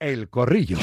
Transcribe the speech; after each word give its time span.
El 0.00 0.28
Corrillo. 0.28 0.78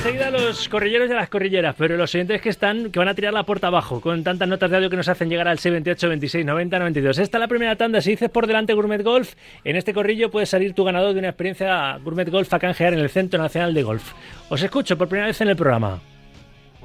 Enseguida 0.00 0.30
los 0.30 0.66
corrilleros 0.70 1.10
y 1.10 1.12
las 1.12 1.28
corrilleras, 1.28 1.74
pero 1.76 1.94
los 1.98 2.14
oyentes 2.14 2.40
que 2.40 2.48
están, 2.48 2.90
que 2.90 2.98
van 2.98 3.08
a 3.08 3.14
tirar 3.14 3.34
la 3.34 3.44
puerta 3.44 3.66
abajo 3.66 4.00
con 4.00 4.24
tantas 4.24 4.48
notas 4.48 4.70
de 4.70 4.78
audio 4.78 4.88
que 4.88 4.96
nos 4.96 5.08
hacen 5.08 5.28
llegar 5.28 5.46
al 5.46 5.58
628 5.58 6.08
26 6.08 6.46
90 6.46 6.78
92. 6.78 7.18
Esta 7.18 7.36
es 7.36 7.40
la 7.40 7.48
primera 7.48 7.76
tanda. 7.76 8.00
Si 8.00 8.12
dices 8.12 8.30
por 8.30 8.46
delante 8.46 8.72
Gourmet 8.72 9.02
Golf, 9.02 9.34
en 9.62 9.76
este 9.76 9.92
corrillo 9.92 10.30
puedes 10.30 10.48
salir 10.48 10.72
tu 10.72 10.84
ganador 10.84 11.12
de 11.12 11.18
una 11.18 11.28
experiencia 11.28 11.98
Gourmet 11.98 12.30
Golf 12.30 12.52
a 12.54 12.58
canjear 12.58 12.94
en 12.94 13.00
el 13.00 13.10
Centro 13.10 13.42
Nacional 13.42 13.74
de 13.74 13.82
Golf. 13.82 14.12
Os 14.48 14.62
escucho 14.62 14.96
por 14.96 15.08
primera 15.08 15.26
vez 15.26 15.38
en 15.42 15.48
el 15.48 15.56
programa. 15.56 16.00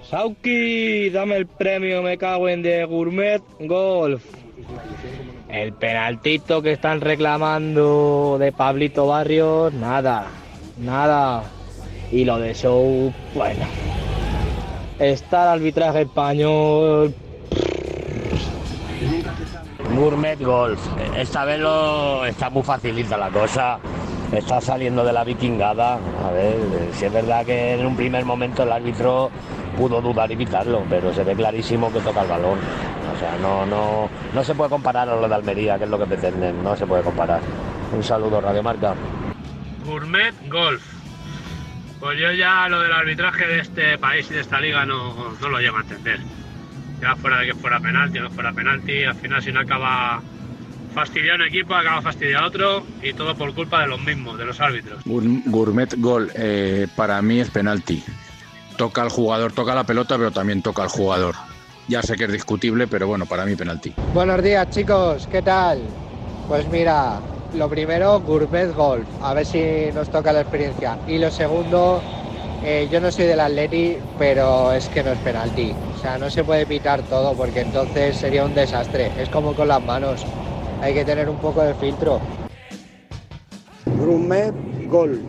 Sauki, 0.04 1.10
dame 1.10 1.38
el 1.38 1.48
premio, 1.48 2.04
me 2.04 2.18
cago 2.18 2.50
en 2.50 2.62
de 2.64 2.84
Gourmet 2.84 3.42
Golf. 3.62 4.26
El 5.48 5.72
penaltito 5.72 6.62
que 6.62 6.74
están 6.74 7.00
reclamando 7.00 8.36
de 8.38 8.52
Pablito 8.52 9.08
Barrios, 9.08 9.74
nada, 9.74 10.28
nada. 10.78 11.44
Y 12.16 12.24
lo 12.24 12.40
de 12.40 12.54
Show, 12.54 13.14
bueno. 13.34 13.66
Está 14.98 15.44
el 15.44 15.60
arbitraje 15.60 16.04
español. 16.04 17.14
Gourmet 19.94 20.40
Golf. 20.40 20.80
Esta 21.18 21.44
vez 21.44 21.60
lo, 21.60 22.26
está 22.26 22.50
muy 22.50 22.64
facilita 22.64 23.18
la 23.18 23.30
cosa. 23.30 23.80
Está 24.32 24.62
saliendo 24.62 25.04
de 25.04 25.12
la 25.12 25.26
vikingada. 25.26 26.00
A 26.26 26.32
ver, 26.32 26.56
si 26.94 27.04
es 27.04 27.12
verdad 27.12 27.46
que 27.46 27.74
en 27.74 27.86
un 27.86 27.98
primer 27.98 28.24
momento 28.24 28.64
el 28.64 28.72
árbitro 28.72 29.30
pudo 29.78 30.00
dudar 30.00 30.32
y 30.32 30.38
pitarlo, 30.38 30.84
pero 30.90 31.14
se 31.14 31.26
ve 31.26 31.36
clarísimo 31.36 31.92
que 31.92 32.00
toca 32.00 32.22
el 32.22 32.30
balón. 32.30 32.60
O 33.14 33.20
sea, 33.20 33.36
no, 33.42 33.66
no, 33.66 34.08
no 34.34 34.42
se 34.42 34.56
puede 34.56 34.70
comparar 34.70 35.10
a 35.10 35.18
lo 35.18 35.28
de 35.28 35.36
Almería, 35.36 35.78
que 35.78 35.84
es 35.84 35.90
lo 35.90 36.00
que 36.00 36.06
pretenden. 36.06 36.64
No 36.64 36.78
se 36.78 36.88
puede 36.88 37.04
comparar. 37.04 37.42
Un 37.94 38.02
saludo, 38.02 38.40
Radio 38.40 38.64
Marca. 38.64 38.96
Gourmet 39.86 40.34
Golf. 40.50 40.95
Pues 42.00 42.20
yo 42.20 42.32
ya 42.32 42.68
lo 42.70 42.82
del 42.82 42.92
arbitraje 42.92 43.48
de 43.48 43.60
este 43.60 43.98
país 43.98 44.30
y 44.30 44.34
de 44.36 44.42
esta 44.42 44.60
liga 44.60 44.86
no, 44.86 45.32
no 45.40 45.50
lo 45.50 45.60
llego 45.60 45.78
a 45.78 45.82
entender. 45.82 46.20
Ya 47.02 47.16
fuera 47.16 47.40
de 47.40 47.48
que 47.48 47.56
fuera 47.56 47.80
penalti 47.80 48.20
o 48.20 48.24
no 48.24 48.32
fuera 48.32 48.52
penalti, 48.54 49.04
al 49.04 49.16
final 49.16 49.42
si 49.42 49.52
no 49.52 49.62
acaba 49.62 50.22
fastidiando 50.94 51.44
un 51.44 51.50
equipo, 51.50 51.76
acaba 51.76 52.02
fastidiando 52.02 52.46
a 52.46 52.48
otro 52.48 52.88
y 53.02 53.14
todo 53.14 53.36
por 53.36 53.54
culpa 53.54 53.82
de 53.82 53.88
los 53.88 54.00
mismos, 54.02 54.38
de 54.38 54.46
los 54.46 54.60
árbitros. 54.62 55.02
Gourmet 55.06 55.94
Gol, 55.98 56.32
eh, 56.36 56.88
para 56.96 57.22
mí 57.22 57.40
es 57.40 57.50
penalti. 57.50 58.04
Toca 58.78 59.02
al 59.02 59.10
jugador, 59.10 59.52
toca 59.52 59.76
la 59.76 59.84
pelota, 59.84 60.18
pero 60.18 60.32
también 60.32 60.62
toca 60.62 60.84
al 60.84 60.90
jugador. 60.90 61.36
Ya 61.88 62.02
sé 62.02 62.16
que 62.16 62.26
es 62.26 62.32
discutible, 62.32 62.88
pero 62.88 63.08
bueno, 63.08 63.26
para 63.26 63.46
mí 63.46 63.56
penalti. 63.56 63.94
Buenos 64.14 64.42
días 64.42 64.70
chicos, 64.70 65.28
¿qué 65.28 65.42
tal? 65.42 65.88
Pues 66.48 66.68
mira, 66.68 67.22
lo 67.54 67.70
primero, 67.70 68.20
Gourmet 68.22 68.74
Golf, 68.74 69.06
a 69.22 69.34
ver 69.34 69.46
si 69.46 69.90
nos 69.94 70.10
toca 70.10 70.34
la 70.34 70.42
experiencia. 70.42 70.98
Y 71.08 71.18
lo 71.18 71.32
segundo, 71.32 72.02
eh, 72.64 72.88
yo 72.92 73.00
no 73.00 73.12
soy 73.12 73.26
del 73.26 73.40
Atleti, 73.40 73.98
pero 74.18 74.72
es 74.74 74.90
que 74.90 75.04
no 75.04 75.12
es 75.12 75.20
penalti. 75.20 75.74
O 75.94 75.98
sea, 75.98 76.18
no 76.18 76.30
se 76.30 76.44
puede 76.44 76.66
pitar 76.66 77.02
todo 77.04 77.34
porque 77.36 77.62
entonces 77.62 78.18
sería 78.18 78.46
un 78.46 78.54
desastre. 78.54 79.12
Es 79.20 79.30
como 79.30 79.54
con 79.54 79.68
las 79.68 79.82
manos, 79.84 80.26
hay 80.82 80.94
que 80.94 81.06
tener 81.06 81.30
un 81.30 81.38
poco 81.38 81.62
de 81.62 81.74
filtro. 81.76 82.20
Gourmet 83.98 84.54
Golf. 84.90 85.20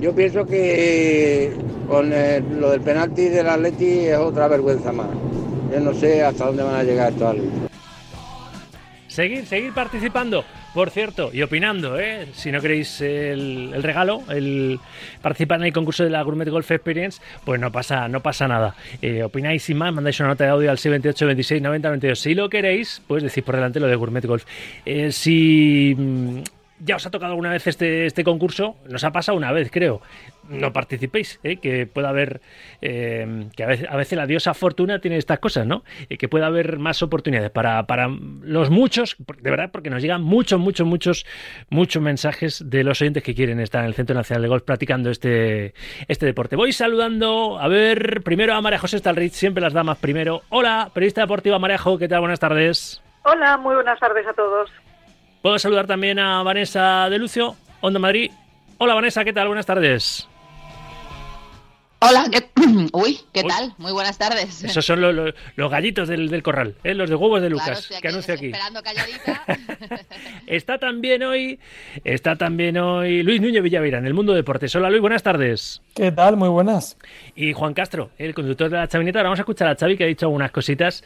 Yo 0.00 0.14
pienso 0.14 0.46
que 0.46 1.52
con 1.88 2.12
el- 2.12 2.60
lo 2.60 2.70
del 2.70 2.80
penalti 2.80 3.24
del 3.28 3.48
Atleti 3.48 4.06
es 4.06 4.16
otra 4.16 4.46
vergüenza 4.48 4.92
más. 4.92 5.08
Yo 5.72 5.80
no 5.80 5.92
sé 5.92 6.22
hasta 6.22 6.46
dónde 6.46 6.62
van 6.62 6.76
a 6.76 6.82
llegar 6.84 7.12
estos 7.12 7.28
árbitros. 7.28 7.52
Seguir, 9.08 9.44
seguir 9.46 9.74
participando. 9.74 10.44
Por 10.74 10.90
cierto, 10.90 11.30
y 11.32 11.42
opinando, 11.42 11.98
¿eh? 11.98 12.28
si 12.34 12.52
no 12.52 12.60
queréis 12.60 13.00
el, 13.00 13.82
regalo, 13.82 14.22
el 14.28 14.78
participar 15.22 15.60
en 15.60 15.66
el 15.66 15.72
concurso 15.72 16.04
de 16.04 16.10
la 16.10 16.22
Gourmet 16.22 16.48
Golf 16.48 16.70
Experience, 16.70 17.22
pues 17.44 17.58
no 17.58 17.72
pasa, 17.72 18.06
no 18.06 18.22
pasa 18.22 18.46
nada. 18.46 18.74
Eh, 19.00 19.22
opináis 19.22 19.62
sin 19.62 19.78
más, 19.78 19.92
mandáis 19.94 20.20
una 20.20 20.30
nota 20.30 20.44
de 20.44 20.50
audio 20.50 20.70
al 20.70 20.78
628 20.78 21.26
26 21.26 21.62
90 21.62 21.88
92. 21.88 22.20
Si 22.20 22.34
lo 22.34 22.50
queréis, 22.50 23.02
pues 23.06 23.22
decís 23.22 23.42
por 23.42 23.54
delante 23.54 23.80
lo 23.80 23.86
de 23.86 23.96
Gourmet 23.96 24.24
Golf. 24.24 24.44
Eh, 24.84 25.10
si 25.10 25.94
mm, 25.96 26.40
ya 26.80 26.96
os 26.96 27.06
ha 27.06 27.10
tocado 27.10 27.32
alguna 27.32 27.50
vez 27.50 27.66
este, 27.66 28.06
este 28.06 28.24
concurso, 28.24 28.76
nos 28.88 29.04
ha 29.04 29.12
pasado 29.12 29.36
una 29.36 29.52
vez, 29.52 29.70
creo. 29.70 30.00
No 30.48 30.72
participéis, 30.72 31.40
¿eh? 31.42 31.56
que 31.56 31.86
pueda 31.86 32.08
haber, 32.08 32.40
eh, 32.80 33.48
que 33.54 33.64
a 33.64 33.66
veces, 33.66 33.86
a 33.90 33.96
veces 33.96 34.16
la 34.16 34.26
diosa 34.26 34.54
fortuna 34.54 34.98
tiene 34.98 35.18
estas 35.18 35.40
cosas, 35.40 35.66
¿no? 35.66 35.84
Eh, 36.08 36.16
que 36.16 36.26
pueda 36.26 36.46
haber 36.46 36.78
más 36.78 37.02
oportunidades 37.02 37.50
para, 37.50 37.86
para 37.86 38.08
los 38.08 38.70
muchos, 38.70 39.16
de 39.18 39.50
verdad, 39.50 39.70
porque 39.70 39.90
nos 39.90 40.00
llegan 40.00 40.22
muchos, 40.22 40.58
muchos, 40.58 40.86
muchos, 40.86 41.26
muchos 41.68 42.02
mensajes 42.02 42.62
de 42.64 42.82
los 42.82 43.00
oyentes 43.02 43.22
que 43.22 43.34
quieren 43.34 43.60
estar 43.60 43.82
en 43.82 43.88
el 43.88 43.94
Centro 43.94 44.14
Nacional 44.14 44.42
de 44.42 44.48
Golf 44.48 44.62
practicando 44.62 45.10
este, 45.10 45.74
este 46.06 46.24
deporte. 46.24 46.56
Voy 46.56 46.72
saludando, 46.72 47.58
a 47.58 47.68
ver, 47.68 48.22
primero 48.22 48.54
a 48.54 48.62
María 48.62 48.78
José 48.78 48.98
Stalrich, 48.98 49.32
siempre 49.32 49.62
las 49.62 49.74
damas 49.74 49.98
primero. 49.98 50.42
Hola, 50.48 50.90
periodista 50.94 51.20
deportiva 51.20 51.58
Marejo, 51.58 51.98
¿qué 51.98 52.08
tal? 52.08 52.20
Buenas 52.20 52.40
tardes. 52.40 53.02
Hola, 53.24 53.58
muy 53.58 53.74
buenas 53.74 54.00
tardes 54.00 54.26
a 54.26 54.32
todos. 54.32 54.70
Puedo 55.48 55.58
saludar 55.58 55.86
también 55.86 56.18
a 56.18 56.42
Vanessa 56.42 57.08
de 57.08 57.16
Lucio, 57.18 57.56
Onda 57.80 57.98
Madrid. 57.98 58.30
Hola 58.76 58.92
Vanessa, 58.92 59.24
¿qué 59.24 59.32
tal? 59.32 59.46
Buenas 59.46 59.64
tardes. 59.64 60.28
Hola, 62.00 62.26
¿qué... 62.30 62.50
Uy, 62.92 63.18
¿qué 63.32 63.44
tal? 63.44 63.72
Muy 63.78 63.92
buenas 63.92 64.18
tardes. 64.18 64.62
Esos 64.62 64.84
son 64.84 65.00
lo- 65.00 65.10
lo- 65.10 65.32
los 65.56 65.70
gallitos 65.70 66.06
del, 66.06 66.28
del 66.28 66.42
corral, 66.42 66.74
¿eh? 66.84 66.92
los 66.92 67.08
de 67.08 67.16
huevos 67.16 67.40
de 67.40 67.48
Claro, 67.48 67.70
Lucas, 67.70 67.88
que 68.02 68.08
anuncia 68.08 68.34
aquí. 68.34 68.46
Esperando 68.48 68.82
calladita. 68.82 69.42
Está 70.46 70.76
también 70.76 71.22
hoy, 71.22 71.58
está 72.04 72.36
también 72.36 72.76
hoy 72.76 73.22
Luis 73.22 73.40
Núñez 73.40 73.62
Villaveira 73.62 73.96
en 73.96 74.06
el 74.06 74.12
mundo 74.12 74.34
deportes. 74.34 74.76
Hola 74.76 74.90
Luis, 74.90 75.00
buenas 75.00 75.22
tardes. 75.22 75.80
¿Qué 75.94 76.12
tal? 76.12 76.36
Muy 76.36 76.50
buenas. 76.50 76.98
Y 77.34 77.54
Juan 77.54 77.72
Castro, 77.72 78.10
el 78.18 78.34
conductor 78.34 78.68
de 78.68 78.76
la 78.76 78.86
chavineta. 78.86 79.20
Ahora 79.20 79.30
vamos 79.30 79.38
a 79.38 79.42
escuchar 79.44 79.68
a 79.68 79.76
Xavi 79.76 79.96
que 79.96 80.04
ha 80.04 80.08
dicho 80.08 80.26
algunas 80.26 80.50
cositas. 80.50 81.02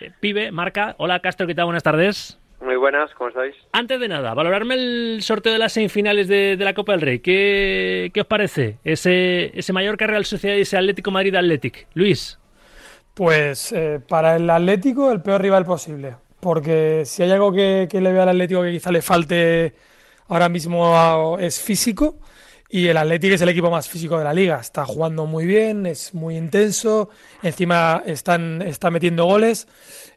Eh, 0.00 0.10
Pibe, 0.18 0.50
marca. 0.50 0.94
Hola 0.96 1.20
Castro, 1.20 1.46
¿qué 1.46 1.54
tal? 1.54 1.66
Buenas 1.66 1.82
tardes. 1.82 2.38
Muy 2.64 2.76
buenas, 2.76 3.10
¿cómo 3.14 3.28
estáis? 3.28 3.56
Antes 3.72 3.98
de 3.98 4.06
nada, 4.08 4.34
valorarme 4.34 4.74
el 4.74 5.18
sorteo 5.22 5.52
de 5.52 5.58
las 5.58 5.72
semifinales 5.72 6.28
de, 6.28 6.56
de 6.56 6.64
la 6.64 6.74
Copa 6.74 6.92
del 6.92 7.00
Rey. 7.00 7.18
¿Qué, 7.18 8.10
qué 8.14 8.20
os 8.20 8.26
parece? 8.26 8.78
Ese, 8.84 9.50
ese 9.58 9.72
Mallorca 9.72 10.06
Real 10.06 10.24
Sociedad 10.24 10.56
y 10.56 10.60
ese 10.60 10.76
Atlético 10.76 11.10
Madrid 11.10 11.34
Athletic. 11.34 11.88
Luis. 11.94 12.38
Pues 13.14 13.72
eh, 13.72 14.00
para 14.06 14.36
el 14.36 14.48
Atlético 14.48 15.10
el 15.10 15.20
peor 15.22 15.42
rival 15.42 15.64
posible, 15.64 16.14
porque 16.40 17.02
si 17.04 17.22
hay 17.24 17.32
algo 17.32 17.52
que, 17.52 17.88
que 17.90 18.00
le 18.00 18.12
veo 18.12 18.22
al 18.22 18.28
Atlético 18.28 18.62
que 18.62 18.70
quizá 18.70 18.92
le 18.92 19.02
falte 19.02 19.74
ahora 20.28 20.48
mismo 20.48 20.96
a- 20.96 21.36
es 21.42 21.60
físico 21.60 22.20
y 22.70 22.86
el 22.86 22.96
Atlético 22.96 23.34
es 23.34 23.42
el 23.42 23.48
equipo 23.50 23.70
más 23.70 23.88
físico 23.88 24.16
de 24.18 24.24
la 24.24 24.32
liga, 24.32 24.58
está 24.60 24.86
jugando 24.86 25.26
muy 25.26 25.44
bien, 25.44 25.84
es 25.84 26.14
muy 26.14 26.36
intenso, 26.38 27.10
encima 27.42 28.02
están, 28.06 28.62
está 28.62 28.90
metiendo 28.90 29.26
goles, 29.26 29.68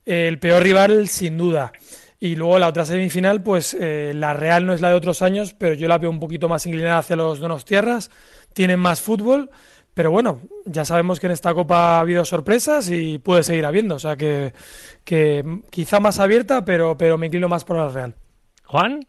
el 0.06 0.38
peor 0.40 0.62
rival 0.64 1.08
sin 1.10 1.38
duda. 1.38 1.74
Y 2.20 2.36
luego 2.36 2.60
la 2.60 2.70
otra 2.70 2.86
semifinal, 2.86 3.44
pues 3.44 3.74
eh, 3.74 4.14
la 4.16 4.34
Real 4.34 4.66
no 4.66 4.74
es 4.74 4.82
la 4.82 4.90
de 4.90 4.96
otros 4.96 5.22
años, 5.22 5.54
pero 5.54 5.76
yo 5.76 5.88
la 5.88 5.98
veo 5.98 6.10
un 6.10 6.20
poquito 6.20 6.48
más 6.48 6.66
inclinada 6.66 7.00
hacia 7.00 7.16
los 7.16 7.40
Donostiarras, 7.40 8.10
tienen 8.54 8.80
más 8.80 9.02
fútbol. 9.02 9.50
Pero 9.94 10.12
bueno, 10.12 10.42
ya 10.66 10.84
sabemos 10.84 11.20
que 11.22 11.28
en 11.28 11.32
esta 11.32 11.54
Copa 11.54 11.98
ha 11.98 12.00
habido 12.02 12.26
sorpresas 12.26 12.90
y 12.90 13.18
puede 13.18 13.44
seguir 13.44 13.66
habiendo. 13.66 13.96
O 13.96 14.00
sea 14.00 14.18
que, 14.18 14.52
que 15.06 15.44
quizá 15.70 16.02
más 16.02 16.20
abierta, 16.20 16.66
pero, 16.66 16.98
pero 16.98 17.18
me 17.18 17.28
inclino 17.28 17.48
más 17.48 17.64
por 17.64 17.78
la 17.78 17.88
Real. 17.88 18.14
Juan. 18.66 19.00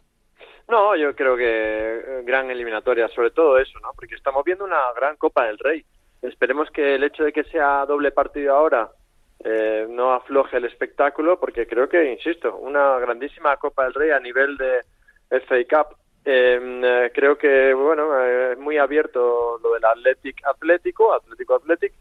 No, 0.68 0.96
yo 0.96 1.14
creo 1.14 1.36
que 1.36 1.44
eh, 1.44 2.22
gran 2.24 2.50
eliminatoria, 2.50 3.08
sobre 3.08 3.30
todo 3.30 3.58
eso, 3.58 3.78
¿no? 3.80 3.90
Porque 3.96 4.14
estamos 4.14 4.44
viendo 4.44 4.64
una 4.64 4.92
gran 4.94 5.16
Copa 5.16 5.46
del 5.46 5.58
Rey. 5.58 5.84
Esperemos 6.22 6.70
que 6.70 6.94
el 6.94 7.04
hecho 7.04 7.24
de 7.24 7.32
que 7.32 7.44
sea 7.44 7.84
doble 7.86 8.10
partido 8.10 8.54
ahora 8.54 8.90
eh, 9.48 9.86
no 9.88 10.12
afloje 10.12 10.56
el 10.56 10.64
espectáculo, 10.64 11.38
porque 11.38 11.68
creo 11.68 11.88
que, 11.88 12.10
insisto, 12.10 12.56
una 12.56 12.98
grandísima 12.98 13.56
Copa 13.58 13.84
del 13.84 13.94
Rey 13.94 14.10
a 14.10 14.18
nivel 14.18 14.56
de 14.56 14.80
FA 15.40 15.56
Cup. 15.70 15.96
Eh, 16.24 16.58
eh, 16.82 17.12
creo 17.14 17.38
que, 17.38 17.72
bueno, 17.72 18.20
eh, 18.20 18.52
es 18.54 18.58
muy 18.58 18.76
abierto 18.76 19.60
lo 19.62 19.74
del 19.74 19.84
Athletic 19.84 20.44
Atlético, 20.44 21.14
Atlético 21.14 21.54
Athletic, 21.54 21.92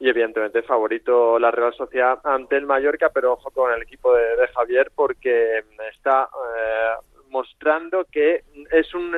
y 0.00 0.08
evidentemente 0.08 0.62
favorito 0.62 1.38
la 1.38 1.50
Real 1.50 1.74
Sociedad 1.74 2.18
ante 2.24 2.56
el 2.56 2.64
Mallorca, 2.64 3.10
pero 3.12 3.34
ojo 3.34 3.50
con 3.50 3.70
el 3.74 3.82
equipo 3.82 4.14
de, 4.14 4.34
de 4.36 4.48
Javier 4.48 4.90
porque 4.94 5.64
está 5.94 6.22
eh, 6.24 7.20
mostrando 7.28 8.06
que 8.10 8.42
es 8.70 8.94
un 8.94 9.14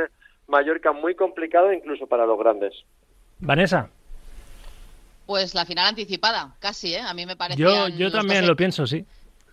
Mallorca 0.49 0.91
muy 0.91 1.15
complicado 1.15 1.73
incluso 1.73 2.09
para 2.09 2.27
los 2.27 2.39
grandes. 2.41 2.75
Vanessa. 3.39 3.89
Pues 5.29 5.53
la 5.53 5.67
final 5.67 5.89
anticipada, 5.89 6.57
casi, 6.59 6.95
¿eh? 6.95 7.03
A 7.03 7.13
mí 7.13 7.27
me 7.27 7.37
parece. 7.37 7.61
Yo, 7.61 7.87
yo 7.89 8.11
también 8.11 8.47
lo 8.47 8.57
pienso, 8.57 8.87
sí. 8.87 9.05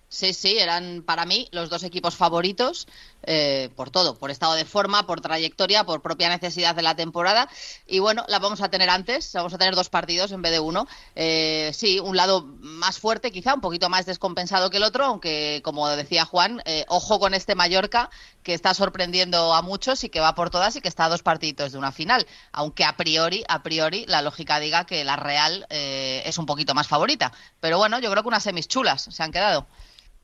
Sí, 0.07 0.31
sí, 0.31 0.57
eran 0.57 1.04
para 1.06 1.25
mí 1.25 1.50
los 1.51 1.69
dos 1.69 1.83
equipos 1.83 2.16
favoritos 2.16 2.88
eh, 3.25 3.69
por 3.75 3.89
todo, 3.89 4.18
por 4.18 4.31
estado 4.31 4.54
de 4.54 4.66
forma, 4.66 5.07
por 5.07 5.22
trayectoria, 5.22 5.83
por 5.83 6.01
propia 6.01 6.30
necesidad 6.30 6.75
de 6.75 6.81
la 6.81 6.95
temporada. 6.95 7.50
Y 7.88 8.00
bueno, 8.00 8.25
la 8.27 8.39
vamos 8.39 8.62
a 8.62 8.69
tener 8.69 8.89
antes, 8.89 9.31
vamos 9.33 9.54
a 9.54 9.57
tener 9.57 9.75
dos 9.75 9.89
partidos 9.89 10.31
en 10.31 10.42
vez 10.42 10.51
de 10.51 10.60
uno. 10.60 10.88
Eh, 11.16 11.72
sí, 11.74 12.00
un 12.00 12.16
lado 12.18 12.44
más 12.60 13.00
fuerte 13.00 13.31
quizá, 13.31 13.54
un 13.54 13.62
poquito 13.62 13.89
más 13.89 14.06
descompensado 14.06 14.69
que 14.69 14.77
el 14.77 14.83
otro, 14.83 15.06
aunque 15.06 15.62
como 15.63 15.88
decía 15.89 16.25
Juan, 16.25 16.62
eh, 16.66 16.86
ojo 16.88 17.19
con 17.19 17.33
este 17.33 17.56
Mallorca 17.56 18.10
que 18.44 18.54
está 18.54 18.74
sorprendiendo 18.74 19.54
a 19.54 19.62
muchos 19.62 20.04
y 20.04 20.10
que 20.10 20.19
va 20.19 20.36
por 20.36 20.51
todas 20.51 20.75
y 20.75 20.81
que 20.81 20.88
está 20.88 21.06
a 21.06 21.10
dos 21.10 21.24
partidos 21.24 21.71
de 21.71 21.78
una 21.80 21.92
final. 21.92 22.28
Aunque 22.51 22.83
a 22.83 22.95
priori, 22.95 23.44
a 23.48 23.63
priori, 23.63 24.06
la 24.07 24.21
lógica 24.21 24.60
diga 24.60 24.86
que 24.86 25.04
la 25.04 25.16
Real 25.16 25.66
es 25.69 26.38
un 26.38 26.45
poquito 26.45 26.75
más 26.75 26.88
favorita. 26.88 27.31
Pero 27.60 27.80
bueno, 27.80 27.98
yo 28.00 28.12
creo 28.12 28.21
que 28.21 28.28
unas 28.28 28.44
semis 28.44 28.68
chulas 28.68 29.07
se 29.10 29.24
han 29.24 29.31
quedado. 29.31 29.66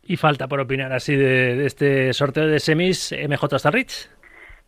Y 0.03 0.17
falta 0.17 0.47
por 0.47 0.59
opinar 0.59 0.91
así 0.93 1.15
de, 1.15 1.65
este 1.65 2.13
sorteo 2.13 2.47
de 2.47 2.59
semis 2.59 3.11
MJ 3.13 3.59
Starrich. 3.59 4.09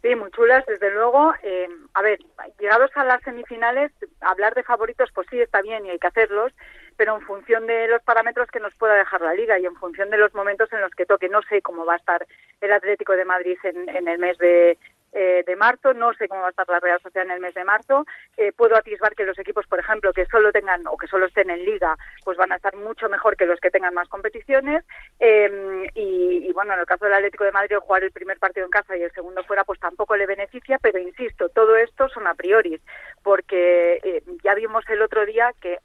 Sí, 0.01 0.15
muy 0.15 0.29
chulas, 0.31 0.65
desde 0.65 0.91
luego. 0.91 1.33
Eh, 1.43 1.67
a 1.93 2.01
ver, 2.01 2.19
llegados 2.59 2.91
a 2.95 3.05
las 3.05 3.21
semifinales, 3.23 3.91
hablar 4.19 4.53
de 4.53 4.63
favoritos, 4.63 5.09
pues 5.13 5.27
sí, 5.31 5.39
está 5.39 5.61
bien 5.61 5.85
y 5.85 5.91
hay 5.91 5.99
que 5.99 6.07
hacerlos, 6.07 6.51
pero 6.97 7.15
en 7.15 7.21
función 7.21 7.65
de 7.67 7.87
los 7.87 8.03
parámetros 8.03 8.49
que 8.51 8.59
nos 8.59 8.75
pueda 8.75 8.95
dejar 8.95 9.21
la 9.21 9.33
liga 9.33 9.57
y 9.57 9.65
en 9.65 9.75
función 9.75 10.09
de 10.09 10.17
los 10.17 10.33
momentos 10.33 10.71
en 10.73 10.81
los 10.81 10.91
que 10.91 11.05
toque. 11.05 11.29
No 11.29 11.41
sé 11.43 11.61
cómo 11.61 11.85
va 11.85 11.93
a 11.93 11.97
estar 11.97 12.27
el 12.61 12.71
Atlético 12.73 13.13
de 13.13 13.25
Madrid 13.25 13.57
en 13.63 14.07
el 14.07 14.19
mes 14.19 14.37
de, 14.37 14.77
eh, 15.13 15.43
de 15.45 15.55
marzo. 15.55 15.93
No 15.93 16.13
sé 16.13 16.27
cómo 16.27 16.41
va 16.41 16.47
a 16.47 16.49
estar 16.49 16.67
la 16.67 16.79
Real 16.79 16.99
Sociedad 17.01 17.27
en 17.27 17.33
el 17.33 17.39
mes 17.39 17.53
de 17.53 17.63
marzo. 17.63 18.05
Eh, 18.35 18.51
puedo 18.51 18.75
atisbar 18.75 19.15
que 19.15 19.25
los 19.25 19.37
equipos, 19.37 19.67
por 19.67 19.79
ejemplo, 19.79 20.11
que 20.11 20.25
solo 20.25 20.51
tengan 20.51 20.87
o 20.87 20.97
que 20.97 21.07
solo 21.07 21.27
estén 21.27 21.49
en 21.49 21.63
liga, 21.63 21.95
pues 22.23 22.37
van 22.37 22.51
a 22.51 22.55
estar 22.55 22.75
mucho 22.75 23.09
mejor 23.09 23.37
que 23.37 23.45
los 23.45 23.59
que 23.59 23.69
tengan 23.69 23.93
más 23.93 24.07
competiciones. 24.09 24.83
Em, 25.19 25.85
y, 25.93 26.51
bueno, 26.53 26.73
en 26.73 26.79
el 26.79 26.85
caso 26.85 27.05
del 27.05 27.13
Atlético 27.13 27.43
de 27.43 27.51
Madrid, 27.51 27.77
jugar 27.77 28.03
el 28.03 28.11
primer 28.11 28.39
partido 28.39 28.65
en 28.65 28.71
casa 28.71 28.97
y 28.97 29.03
el 29.03 29.11
segundo 29.11 29.43
fuera, 29.43 29.63
pues 29.63 29.79
tampoco 29.79 30.15
le 30.15 30.25
beneficia. 30.25 30.79
Pero 30.81 30.97
insisto, 30.99 31.49
todo 31.49 31.75
esto 31.75 32.09
son 32.09 32.27
a 32.27 32.33
priori, 32.33 32.79
porque 33.21 33.99
eh, 34.03 34.23
ya 34.43 34.55
vimos 34.55 34.83
el 34.89 35.01
otro 35.01 35.25
día 35.25 35.53
que 35.61 35.77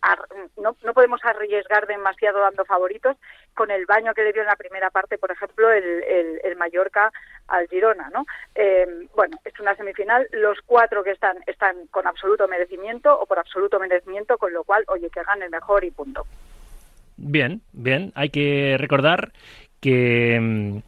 no, 0.56 0.76
no 0.82 0.94
podemos 0.94 1.24
arriesgar 1.24 1.86
demasiado 1.86 2.40
dando 2.40 2.64
favoritos 2.64 3.16
con 3.54 3.70
el 3.70 3.86
baño 3.86 4.14
que 4.14 4.22
le 4.22 4.32
dio 4.32 4.42
en 4.42 4.48
la 4.48 4.56
primera 4.56 4.90
parte, 4.90 5.18
por 5.18 5.30
ejemplo, 5.30 5.70
el, 5.70 6.40
el 6.42 6.56
Mallorca 6.56 7.12
al 7.48 7.68
Girona, 7.68 8.10
¿no? 8.10 8.26
Em, 8.54 9.08
bueno, 9.14 9.38
es 9.44 9.58
una 9.60 9.74
semifinal, 9.74 10.26
los 10.32 10.58
cuatro 10.64 11.02
que 11.02 11.10
están 11.10 11.36
están 11.46 11.86
con 11.90 12.06
absoluto 12.06 12.46
merecimiento 12.46 13.18
o 13.18 13.26
por 13.26 13.38
absoluto 13.38 13.80
merecimiento, 13.80 14.38
con 14.38 14.52
lo 14.52 14.64
cual, 14.64 14.84
oye, 14.88 15.10
que 15.10 15.22
gane 15.22 15.48
mejor 15.48 15.84
y 15.84 15.90
punto. 15.90 16.26
Bien, 17.16 17.60
bien, 17.72 18.12
hay 18.14 18.30
que 18.30 18.76
recordar 18.78 19.32
que 19.80 20.38
mm, 20.40 20.78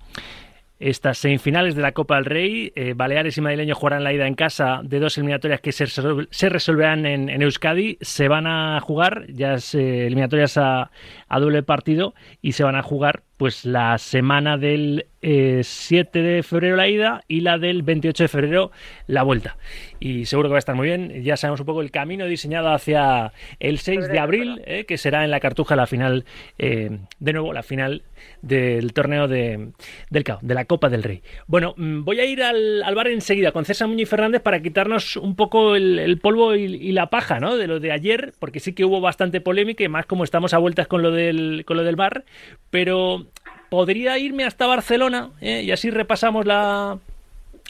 estas 0.81 1.19
semifinales 1.19 1.75
de 1.75 1.83
la 1.83 1.93
Copa 1.93 2.17
del 2.17 2.25
Rey. 2.25 2.73
Eh, 2.75 2.95
Baleares 2.97 3.37
y 3.37 3.41
Madrileño 3.41 3.75
jugarán 3.75 4.03
la 4.03 4.13
ida 4.13 4.27
en 4.27 4.35
casa 4.35 4.81
de 4.83 4.99
dos 4.99 5.19
eliminatorias 5.19 5.61
que 5.61 5.73
se, 5.73 5.87
se 5.87 6.49
resolverán 6.49 7.05
en, 7.05 7.43
Euskadi. 7.43 7.99
Se 8.01 8.29
van 8.29 8.47
a 8.47 8.81
jugar, 8.81 9.27
ya 9.29 9.55
es, 9.55 9.75
eh, 9.75 10.07
eliminatorias 10.07 10.57
a, 10.57 10.91
a, 11.29 11.41
doble 11.41 11.63
partido, 11.63 12.15
y 12.41 12.53
se 12.53 12.65
van 12.65 12.77
a 12.77 12.83
jugar 12.83 13.23
pues 13.41 13.65
la 13.65 13.97
semana 13.97 14.59
del 14.59 15.07
7 15.23 16.19
eh, 16.19 16.23
de 16.23 16.43
febrero 16.43 16.77
la 16.77 16.89
ida 16.89 17.25
y 17.27 17.41
la 17.41 17.57
del 17.57 17.83
28 17.83 18.25
de 18.25 18.29
febrero 18.29 18.71
la 19.07 19.23
vuelta. 19.23 19.57
Y 19.99 20.27
seguro 20.27 20.51
que 20.51 20.53
va 20.53 20.59
a 20.59 20.61
estar 20.61 20.75
muy 20.75 20.87
bien. 20.87 21.23
Ya 21.25 21.39
sabemos 21.39 21.61
un 21.61 21.65
poco 21.65 21.81
el 21.81 21.91
camino 21.91 22.27
diseñado 22.27 22.71
hacia 22.71 23.33
el 23.59 23.79
6 23.79 24.09
de 24.09 24.19
abril, 24.19 24.61
eh, 24.67 24.85
que 24.85 24.99
será 24.99 25.25
en 25.25 25.31
la 25.31 25.41
Cartuja 25.41 25.75
la 25.75 25.87
final, 25.87 26.27
eh, 26.59 26.99
de 27.19 27.33
nuevo, 27.33 27.55
la 27.55 27.63
final 27.63 28.03
del 28.43 28.93
torneo 28.93 29.27
de, 29.27 29.71
del 30.11 30.25
CAO, 30.25 30.39
de 30.43 30.55
la 30.55 30.67
Copa 30.67 30.91
del 30.91 31.03
Rey. 31.03 31.23
Bueno, 31.47 31.75
mm, 31.79 32.05
voy 32.05 32.21
a 32.21 32.27
ir 32.27 32.43
al, 32.43 32.83
bar 32.95 33.09
enseguida 33.09 33.53
con 33.53 33.65
César 33.65 33.89
Muñoz 33.89 34.09
Fernández 34.09 34.43
para 34.43 34.61
quitarnos 34.61 35.17
un 35.17 35.35
poco 35.35 35.77
el, 35.77 36.19
polvo 36.21 36.55
y, 36.55 36.93
la 36.93 37.09
paja 37.09 37.41
¿no? 37.41 37.57
de 37.57 37.67
lo 37.67 37.81
de 37.81 37.93
ayer, 37.93 38.35
porque 38.39 38.61
sí 38.61 38.75
que 38.75 38.85
hubo 38.85 39.01
bastante 39.01 39.41
polémica 39.41 39.83
y 39.83 39.89
más 39.89 40.05
como 40.05 40.25
estamos 40.25 40.53
a 40.53 40.59
vueltas 40.59 40.89
con 40.89 41.01
lo 41.01 41.11
del, 41.11 41.65
con 41.67 41.79
lo 41.79 41.85
del 41.85 41.97
bar. 41.97 42.25
Pero 42.71 43.30
podría 43.71 44.19
irme 44.19 44.45
hasta 44.45 44.67
Barcelona 44.67 45.31
¿eh? 45.41 45.63
y 45.63 45.71
así 45.71 45.91
repasamos 45.91 46.45
la, 46.45 46.99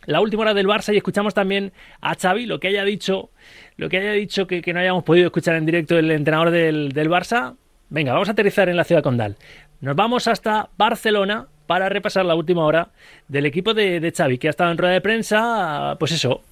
la 0.06 0.20
última 0.20 0.42
hora 0.42 0.54
del 0.54 0.66
Barça 0.66 0.92
y 0.92 0.96
escuchamos 0.96 1.34
también 1.34 1.72
a 2.00 2.14
Xavi 2.14 2.46
lo 2.46 2.58
que 2.58 2.68
haya 2.68 2.84
dicho, 2.84 3.30
lo 3.76 3.88
que 3.88 3.98
haya 3.98 4.12
dicho 4.12 4.46
que, 4.46 4.62
no 4.72 4.80
hayamos 4.80 5.04
podido 5.04 5.26
escuchar 5.26 5.56
en 5.56 5.66
directo 5.66 5.98
el 5.98 6.10
entrenador 6.10 6.50
del, 6.50 6.92
del, 6.92 7.08
Barça. 7.08 7.54
Venga, 7.90 8.12
vamos 8.12 8.28
a 8.28 8.32
aterrizar 8.32 8.68
en 8.68 8.76
la 8.76 8.84
ciudad 8.84 9.02
condal. 9.02 9.36
Nos 9.80 9.96
vamos 9.96 10.26
hasta 10.26 10.70
Barcelona 10.76 11.46
para 11.66 11.88
repasar 11.88 12.24
la 12.24 12.34
última 12.34 12.64
hora 12.64 12.88
del 13.28 13.46
equipo 13.46 13.74
de, 13.74 14.00
de 14.00 14.12
Xavi, 14.12 14.38
que 14.38 14.48
ha 14.48 14.50
estado 14.50 14.72
en 14.72 14.78
rueda 14.78 14.94
de 14.94 15.00
prensa. 15.00 15.96
Pues 15.98 16.12
eso, 16.12 16.42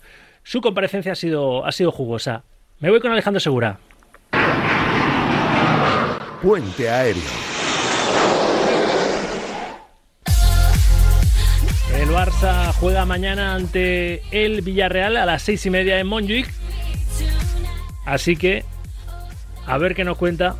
su 0.42 0.60
comparecencia 0.60 1.12
ha 1.12 1.16
sido, 1.16 1.64
ha 1.64 1.72
sido 1.72 1.90
jugosa. 1.90 2.44
Me 2.80 2.90
voy 2.90 3.00
con 3.00 3.12
Alejandro 3.12 3.40
Segura. 3.40 3.78
Puente 6.40 6.88
aéreo. 6.88 7.47
Barça 12.18 12.72
juega 12.72 13.04
mañana 13.04 13.54
ante 13.54 14.22
el 14.32 14.62
Villarreal 14.62 15.16
a 15.18 15.24
las 15.24 15.40
seis 15.40 15.64
y 15.66 15.70
media 15.70 16.00
en 16.00 16.08
Montjuic. 16.08 16.52
Así 18.04 18.34
que 18.34 18.64
a 19.64 19.78
ver 19.78 19.94
qué 19.94 20.02
nos 20.02 20.18
cuenta 20.18 20.56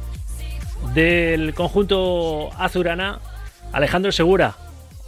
del 0.95 1.55
conjunto 1.55 2.51
azurana 2.57 3.19
Alejandro 3.73 4.13
Segura. 4.13 4.55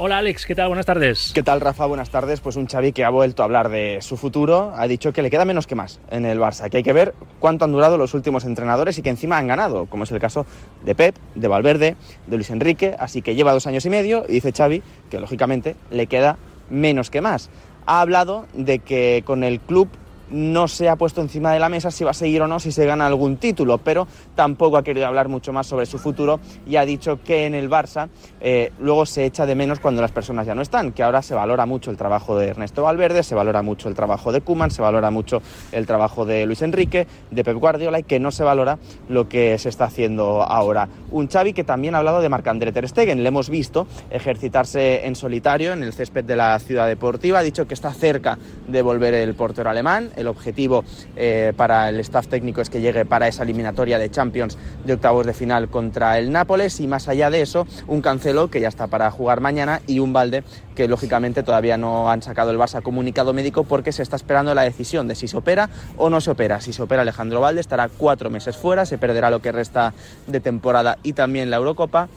Hola 0.02 0.16
Alex, 0.16 0.46
¿qué 0.46 0.54
tal? 0.54 0.68
Buenas 0.68 0.86
tardes. 0.86 1.30
¿Qué 1.34 1.42
tal 1.42 1.60
Rafa? 1.60 1.84
Buenas 1.84 2.08
tardes. 2.08 2.40
Pues 2.40 2.56
un 2.56 2.66
Xavi 2.66 2.92
que 2.92 3.04
ha 3.04 3.10
vuelto 3.10 3.42
a 3.42 3.44
hablar 3.44 3.68
de 3.68 3.98
su 4.00 4.16
futuro, 4.16 4.72
ha 4.74 4.88
dicho 4.88 5.12
que 5.12 5.20
le 5.20 5.28
queda 5.28 5.44
menos 5.44 5.66
que 5.66 5.74
más 5.74 6.00
en 6.10 6.24
el 6.24 6.38
Barça, 6.38 6.70
que 6.70 6.78
hay 6.78 6.82
que 6.82 6.94
ver 6.94 7.12
cuánto 7.38 7.66
han 7.66 7.72
durado 7.72 7.98
los 7.98 8.14
últimos 8.14 8.46
entrenadores 8.46 8.96
y 8.96 9.02
que 9.02 9.10
encima 9.10 9.36
han 9.36 9.46
ganado, 9.46 9.84
como 9.84 10.04
es 10.04 10.10
el 10.10 10.18
caso 10.18 10.46
de 10.86 10.94
Pep, 10.94 11.16
de 11.34 11.48
Valverde, 11.48 11.96
de 12.26 12.36
Luis 12.36 12.48
Enrique, 12.48 12.96
así 12.98 13.20
que 13.20 13.34
lleva 13.34 13.52
dos 13.52 13.66
años 13.66 13.84
y 13.84 13.90
medio 13.90 14.24
y 14.26 14.32
dice 14.32 14.52
Xavi 14.52 14.82
que 15.10 15.20
lógicamente 15.20 15.76
le 15.90 16.06
queda 16.06 16.38
menos 16.70 17.10
que 17.10 17.20
más. 17.20 17.50
Ha 17.84 18.00
hablado 18.00 18.46
de 18.54 18.78
que 18.78 19.22
con 19.26 19.44
el 19.44 19.60
club 19.60 19.90
no 20.30 20.68
se 20.68 20.88
ha 20.88 20.96
puesto 20.96 21.20
encima 21.20 21.52
de 21.52 21.58
la 21.58 21.68
mesa 21.68 21.90
si 21.90 22.04
va 22.04 22.10
a 22.10 22.14
seguir 22.14 22.42
o 22.42 22.48
no, 22.48 22.60
si 22.60 22.72
se 22.72 22.86
gana 22.86 23.06
algún 23.06 23.36
título, 23.36 23.78
pero 23.78 24.06
tampoco 24.34 24.76
ha 24.76 24.84
querido 24.84 25.06
hablar 25.06 25.28
mucho 25.28 25.52
más 25.52 25.66
sobre 25.66 25.86
su 25.86 25.98
futuro 25.98 26.40
y 26.66 26.76
ha 26.76 26.84
dicho 26.84 27.20
que 27.22 27.46
en 27.46 27.54
el 27.54 27.68
Barça 27.68 28.08
eh, 28.40 28.72
luego 28.78 29.06
se 29.06 29.24
echa 29.24 29.46
de 29.46 29.54
menos 29.54 29.80
cuando 29.80 30.02
las 30.02 30.12
personas 30.12 30.46
ya 30.46 30.54
no 30.54 30.62
están, 30.62 30.92
que 30.92 31.02
ahora 31.02 31.22
se 31.22 31.34
valora 31.34 31.66
mucho 31.66 31.90
el 31.90 31.96
trabajo 31.96 32.38
de 32.38 32.48
Ernesto 32.48 32.82
Valverde, 32.82 33.22
se 33.22 33.34
valora 33.34 33.62
mucho 33.62 33.88
el 33.88 33.94
trabajo 33.94 34.32
de 34.32 34.40
Kuman, 34.40 34.70
se 34.70 34.82
valora 34.82 35.10
mucho 35.10 35.42
el 35.72 35.86
trabajo 35.86 36.24
de 36.24 36.46
Luis 36.46 36.62
Enrique, 36.62 37.06
de 37.30 37.44
Pep 37.44 37.56
Guardiola 37.56 37.98
y 37.98 38.02
que 38.04 38.20
no 38.20 38.30
se 38.30 38.44
valora 38.44 38.78
lo 39.08 39.28
que 39.28 39.58
se 39.58 39.68
está 39.68 39.84
haciendo 39.84 40.42
ahora. 40.42 40.88
Un 41.10 41.28
Xavi 41.28 41.52
que 41.52 41.64
también 41.64 41.94
ha 41.94 41.98
hablado 41.98 42.20
de 42.20 42.28
Marc-André 42.28 42.72
Ter 42.72 42.88
Stegen, 42.88 43.22
le 43.22 43.28
hemos 43.28 43.50
visto 43.50 43.86
ejercitarse 44.10 45.06
en 45.06 45.16
solitario 45.16 45.72
en 45.72 45.82
el 45.82 45.92
césped 45.92 46.24
de 46.24 46.36
la 46.36 46.58
ciudad 46.58 46.86
deportiva, 46.86 47.40
ha 47.40 47.42
dicho 47.42 47.66
que 47.66 47.74
está 47.74 47.92
cerca 47.92 48.38
de 48.68 48.82
volver 48.82 49.14
el 49.14 49.34
portero 49.34 49.70
alemán, 49.70 50.10
el 50.20 50.28
objetivo 50.28 50.84
eh, 51.16 51.52
para 51.56 51.88
el 51.88 52.00
staff 52.00 52.28
técnico 52.28 52.60
es 52.60 52.70
que 52.70 52.80
llegue 52.80 53.04
para 53.04 53.28
esa 53.28 53.42
eliminatoria 53.42 53.98
de 53.98 54.10
Champions 54.10 54.56
de 54.84 54.94
octavos 54.94 55.26
de 55.26 55.32
final 55.32 55.68
contra 55.68 56.18
el 56.18 56.32
Nápoles 56.32 56.80
y 56.80 56.86
más 56.86 57.08
allá 57.08 57.30
de 57.30 57.42
eso, 57.42 57.66
un 57.86 58.00
Cancelo 58.00 58.50
que 58.50 58.60
ya 58.60 58.68
está 58.68 58.86
para 58.86 59.10
jugar 59.10 59.40
mañana 59.40 59.80
y 59.86 59.98
un 59.98 60.12
Valde 60.12 60.44
que 60.74 60.88
lógicamente 60.88 61.42
todavía 61.42 61.76
no 61.76 62.10
han 62.10 62.22
sacado 62.22 62.50
el 62.50 62.58
Barça 62.58 62.82
comunicado 62.82 63.32
médico 63.32 63.64
porque 63.64 63.92
se 63.92 64.02
está 64.02 64.16
esperando 64.16 64.54
la 64.54 64.62
decisión 64.62 65.08
de 65.08 65.14
si 65.14 65.28
se 65.28 65.36
opera 65.36 65.68
o 65.96 66.08
no 66.10 66.20
se 66.20 66.30
opera. 66.30 66.60
Si 66.60 66.72
se 66.72 66.82
opera 66.82 67.02
Alejandro 67.02 67.40
Valde 67.40 67.60
estará 67.60 67.88
cuatro 67.88 68.30
meses 68.30 68.56
fuera, 68.56 68.86
se 68.86 68.98
perderá 68.98 69.30
lo 69.30 69.40
que 69.40 69.52
resta 69.52 69.92
de 70.26 70.40
temporada 70.40 70.98
y 71.02 71.12
también 71.12 71.50
la 71.50 71.56
Eurocopa 71.56 72.08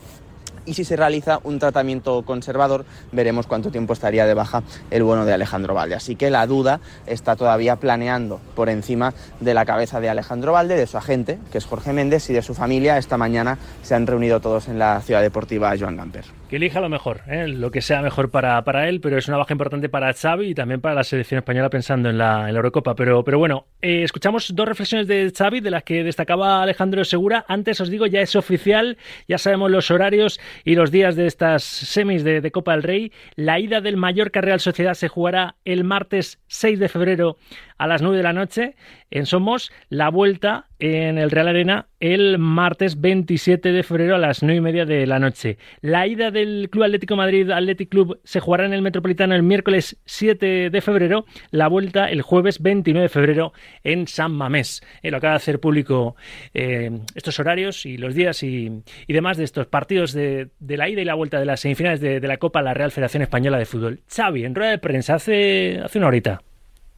y 0.66 0.74
si 0.74 0.84
se 0.84 0.96
realiza 0.96 1.40
un 1.44 1.60
tratamiento 1.60 2.24
conservador 2.24 2.86
veremos 3.12 3.48
cuánto 3.48 3.72
tiempo 3.72 3.94
estaría 3.94 4.26
de 4.26 4.34
baja 4.34 4.64
el 4.92 5.04
bueno 5.04 5.26
de 5.26 5.34
Alejandro 5.34 5.74
Valde. 5.74 5.96
Así 5.96 6.16
que 6.16 6.30
la 6.30 6.46
duda 6.48 6.80
está 7.06 7.36
todavía 7.36 7.76
planeando 7.78 8.40
por 8.56 8.70
encima 8.70 9.14
de 9.40 9.54
la 9.54 9.66
cabeza 9.66 10.00
de 10.00 10.10
Alejandro 10.10 10.54
Valde, 10.54 10.76
de 10.76 10.88
su 10.88 10.98
agente, 10.98 11.40
que 11.52 11.58
es 11.58 11.66
Jorge 11.66 11.94
Méndez, 11.94 12.30
y 12.30 12.34
de 12.34 12.42
su 12.42 12.54
familia. 12.54 12.98
Esta 12.98 13.18
mañana 13.18 13.58
se 13.82 13.96
han 13.96 14.08
reunido 14.08 14.40
todos 14.40 14.68
en 14.68 14.80
la 14.80 15.02
ciudad 15.02 15.22
deportiva 15.22 15.74
Joan 15.78 15.98
Gamper. 15.98 16.43
Elija 16.56 16.82
lo 16.82 16.90
mejor, 16.90 17.22
¿eh? 17.28 17.48
lo 17.48 17.72
que 17.72 17.82
sea 17.82 18.02
mejor 18.02 18.30
para, 18.30 18.64
para, 18.64 18.88
él, 18.88 19.02
pero 19.02 19.18
es 19.18 19.28
una 19.28 19.38
baja 19.38 19.54
importante 19.54 19.90
para 19.90 20.14
Xavi 20.14 20.50
y 20.50 20.54
también 20.54 20.82
para 20.82 20.96
la 20.96 21.04
selección 21.04 21.40
española 21.40 21.70
pensando 21.70 22.10
en 22.10 22.18
la, 22.18 22.50
Eurocopa. 22.50 22.96
Pero, 22.96 23.24
pero 23.24 23.40
bueno, 23.40 23.66
eh, 23.82 24.04
escuchamos 24.04 24.54
dos 24.56 24.68
reflexiones 24.68 25.08
de 25.08 25.32
Xavi 25.36 25.62
de 25.62 25.72
las 25.72 25.84
que 25.84 26.04
destacaba 26.04 26.62
Alejandro 26.62 27.04
Segura. 27.06 27.46
Antes 27.48 27.82
os 27.82 27.90
digo, 27.90 28.06
ya 28.06 28.22
es 28.22 28.36
oficial, 28.36 28.98
ya 29.28 29.38
sabemos 29.38 29.72
los 29.72 29.90
horarios 29.92 30.40
y 30.64 30.76
los 30.76 30.92
días 30.92 31.16
de 31.16 31.28
estas 31.28 31.64
semis 31.64 32.24
de, 32.24 32.52
Copa 32.52 32.74
del 32.74 32.84
Rey. 32.84 33.12
La 33.36 33.60
ida 33.60 33.82
del 33.82 33.98
Mallorca 33.98 34.42
Real 34.42 34.60
Sociedad 34.60 34.94
se 34.94 35.08
jugará 35.08 35.56
el 35.66 35.84
martes 35.84 36.40
6 36.48 36.80
de 36.80 36.90
febrero 36.90 37.38
a 37.78 37.88
las 37.88 38.02
9 38.02 38.18
de 38.18 38.24
la 38.24 38.34
noche 38.34 38.76
en 39.12 39.26
Somos, 39.26 39.72
la 39.90 40.10
vuelta 40.10 40.68
en 40.80 41.18
el 41.18 41.32
Real 41.32 41.48
Arena 41.48 41.88
el 42.00 42.38
martes 42.40 43.00
27 43.00 43.72
de 43.72 43.84
febrero 43.84 44.16
a 44.16 44.18
las 44.18 44.44
9 44.44 44.58
y 44.58 44.62
media 44.62 44.86
de 44.86 45.08
la 45.08 45.20
noche. 45.20 45.58
La 45.80 46.08
ida 46.08 46.32
del 46.32 46.68
Club 46.70 46.84
Atlético 46.84 47.16
Madrid 47.16 47.50
Athletic 47.50 47.90
Club 47.90 48.20
se 48.26 48.42
jugará 48.42 48.66
en 48.66 48.74
el 48.74 48.82
Metropolitano 48.82 49.36
el 49.36 49.44
miércoles 49.44 49.98
7 50.06 50.70
de 50.70 50.82
febrero, 50.82 51.26
la 51.52 51.70
vuelta 51.70 52.10
el 52.10 52.22
jueves 52.22 52.62
29 52.62 53.04
de 53.04 53.10
febrero 53.10 53.54
en 53.84 54.08
San 54.08 54.34
Mamés. 54.34 54.82
Eh, 55.02 55.12
lo 55.12 55.18
acaba 55.18 55.34
de 55.34 55.38
hacer 55.38 55.62
público 55.62 56.18
eh, 56.54 56.92
estos 57.16 57.40
horarios 57.40 57.86
y 57.86 57.98
los 57.98 58.16
días 58.16 58.44
y, 58.44 58.84
demás 59.08 59.38
de 59.38 59.46
estos 59.46 59.68
partidos 59.68 60.12
de, 60.12 60.50
la 60.60 60.90
ida 60.90 61.02
y 61.02 61.06
la 61.06 61.14
vuelta 61.14 61.40
de 61.40 61.46
las 61.46 61.62
semifinales 61.62 62.02
de, 62.02 62.20
la 62.20 62.38
Copa 62.38 62.62
la 62.62 62.74
Real 62.74 62.92
Federación 62.92 63.24
Española 63.24 63.58
de 63.58 63.66
Fútbol. 63.66 64.02
Xavi, 64.14 64.44
en 64.44 64.56
rueda 64.56 64.72
de 64.72 64.80
prensa 64.80 65.16
hace, 65.16 65.80
hace 65.82 66.00
una 66.00 66.08
horita. 66.08 66.42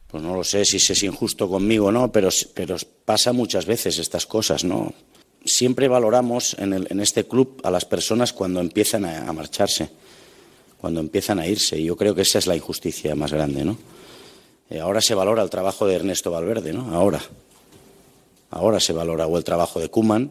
Pues 0.06 0.22
no 0.22 0.36
lo 0.36 0.44
sé 0.44 0.64
si 0.64 0.76
es 0.76 1.02
injusto 1.02 1.48
conmigo 1.48 1.86
o 1.86 1.92
no, 1.92 2.12
pero, 2.12 2.28
pasa 3.04 3.32
muchas 3.32 3.66
veces 3.66 3.98
estas 3.98 4.26
cosas, 4.26 4.64
¿no? 4.64 4.92
Siempre 5.44 5.88
valoramos 5.88 6.56
en, 6.58 7.00
este 7.00 7.24
club 7.24 7.60
a 7.64 7.70
las 7.70 7.84
personas 7.84 8.32
cuando 8.32 8.60
empiezan 8.60 9.04
a, 9.04 9.32
marcharse, 9.32 9.90
cuando 10.80 11.00
empiezan 11.00 11.38
a 11.38 11.46
irse. 11.46 11.78
Y 11.78 11.84
yo 11.84 11.96
creo 11.96 12.14
que 12.14 12.22
esa 12.22 12.38
es 12.38 12.46
la 12.46 12.56
injusticia 12.56 13.14
más 13.14 13.32
grande, 13.32 13.64
¿no? 13.64 13.78
Eh, 14.70 14.80
ahora 14.80 15.00
se 15.00 15.14
valora 15.14 15.42
el 15.42 15.50
trabajo 15.50 15.86
de 15.86 15.94
Ernesto 15.94 16.30
Valverde, 16.30 16.72
¿no? 16.72 16.94
Ahora. 16.94 17.20
Ahora 18.50 18.80
se 18.80 18.92
valora 18.92 19.26
o 19.26 19.36
el 19.36 19.44
trabajo 19.44 19.80
de 19.80 19.88
Kuman 19.88 20.30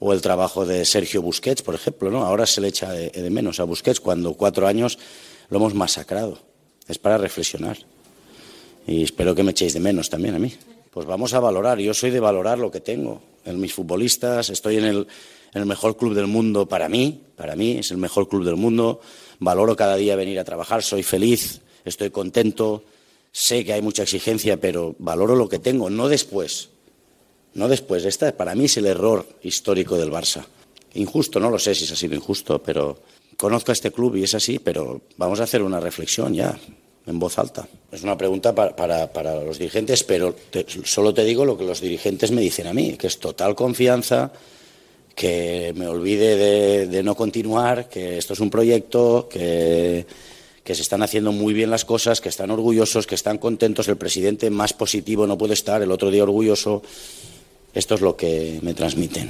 o 0.00 0.12
el 0.12 0.20
trabajo 0.20 0.66
de 0.66 0.84
Sergio 0.84 1.22
Busquets, 1.22 1.62
por 1.62 1.74
ejemplo, 1.74 2.10
¿no? 2.10 2.24
Ahora 2.24 2.46
se 2.46 2.60
le 2.60 2.68
echa 2.68 2.92
de 2.92 3.30
menos 3.30 3.58
a 3.58 3.64
Busquets 3.64 4.00
cuando 4.00 4.34
cuatro 4.34 4.66
años 4.66 4.98
lo 5.50 5.58
hemos 5.58 5.74
masacrado. 5.74 6.38
Es 6.86 6.98
para 6.98 7.16
reflexionar 7.16 7.78
y 8.86 9.02
espero 9.02 9.34
que 9.34 9.42
me 9.42 9.52
echéis 9.52 9.74
de 9.74 9.80
menos 9.80 10.10
también 10.10 10.34
a 10.34 10.38
mí. 10.38 10.52
Pues 10.90 11.06
vamos 11.06 11.34
a 11.34 11.40
valorar, 11.40 11.78
yo 11.78 11.94
soy 11.94 12.10
de 12.10 12.20
valorar 12.20 12.58
lo 12.58 12.70
que 12.70 12.80
tengo. 12.80 13.22
En 13.44 13.60
mis 13.60 13.74
futbolistas, 13.74 14.50
estoy 14.50 14.76
en 14.76 14.84
el, 14.84 15.66
mejor 15.66 15.96
club 15.96 16.14
del 16.14 16.26
mundo 16.26 16.66
para 16.66 16.88
mí, 16.88 17.20
para 17.36 17.56
mí 17.56 17.78
es 17.78 17.90
el 17.90 17.96
mejor 17.96 18.28
club 18.28 18.44
del 18.44 18.56
mundo. 18.56 19.00
Valoro 19.40 19.76
cada 19.76 19.96
día 19.96 20.16
venir 20.16 20.38
a 20.38 20.44
trabajar, 20.44 20.82
soy 20.82 21.02
feliz, 21.02 21.60
estoy 21.84 22.10
contento, 22.10 22.84
sé 23.32 23.64
que 23.64 23.72
hay 23.72 23.82
mucha 23.82 24.04
exigencia, 24.04 24.58
pero 24.60 24.94
valoro 24.98 25.34
lo 25.34 25.48
que 25.48 25.58
tengo, 25.58 25.90
no 25.90 26.08
después. 26.08 26.70
No 27.54 27.68
después, 27.68 28.04
esta 28.04 28.36
para 28.36 28.54
mí 28.54 28.66
es 28.66 28.76
el 28.76 28.86
error 28.86 29.26
histórico 29.42 29.96
del 29.96 30.10
Barça. 30.10 30.44
Injusto, 30.94 31.40
no 31.40 31.50
lo 31.50 31.58
sé 31.58 31.74
si 31.74 31.92
ha 31.92 31.96
sido 31.96 32.14
injusto, 32.14 32.62
pero 32.62 32.98
conozco 33.36 33.72
a 33.72 33.74
este 33.74 33.90
club 33.90 34.16
y 34.16 34.24
es 34.24 34.34
así, 34.34 34.58
pero 34.58 35.02
vamos 35.16 35.40
a 35.40 35.44
hacer 35.44 35.62
una 35.62 35.80
reflexión 35.80 36.34
ya 36.34 36.56
en 37.06 37.18
voz 37.18 37.38
alta. 37.38 37.68
Es 37.92 38.02
una 38.02 38.16
pregunta 38.16 38.54
para, 38.54 39.12
para, 39.12 39.42
los 39.42 39.58
dirigentes, 39.58 40.04
pero 40.04 40.34
solo 40.84 41.12
te 41.12 41.24
digo 41.24 41.44
lo 41.44 41.56
que 41.56 41.64
los 41.64 41.80
dirigentes 41.80 42.30
me 42.30 42.40
dicen 42.40 42.66
a 42.66 42.72
mí, 42.72 42.94
que 42.94 43.06
es 43.06 43.18
total 43.18 43.54
confianza, 43.54 44.32
que 45.14 45.72
me 45.76 45.86
olvide 45.86 46.86
de, 46.86 47.02
no 47.02 47.14
continuar, 47.14 47.88
que 47.88 48.18
esto 48.18 48.32
es 48.32 48.40
un 48.40 48.50
proyecto, 48.50 49.28
que, 49.30 50.06
que, 50.64 50.74
se 50.74 50.82
están 50.82 51.02
haciendo 51.02 51.30
muy 51.30 51.54
bien 51.54 51.70
las 51.70 51.84
cosas, 51.84 52.20
que 52.20 52.30
están 52.30 52.50
orgullosos, 52.50 53.06
que 53.06 53.14
están 53.14 53.38
contentos. 53.38 53.86
El 53.88 53.96
presidente 53.96 54.50
más 54.50 54.72
positivo 54.72 55.26
no 55.26 55.38
puede 55.38 55.54
estar, 55.54 55.82
el 55.82 55.92
otro 55.92 56.10
día 56.10 56.24
orgulloso. 56.24 56.82
Esto 57.74 57.96
es 57.96 58.00
lo 58.00 58.16
que 58.16 58.58
me 58.62 58.74
transmiten. 58.74 59.28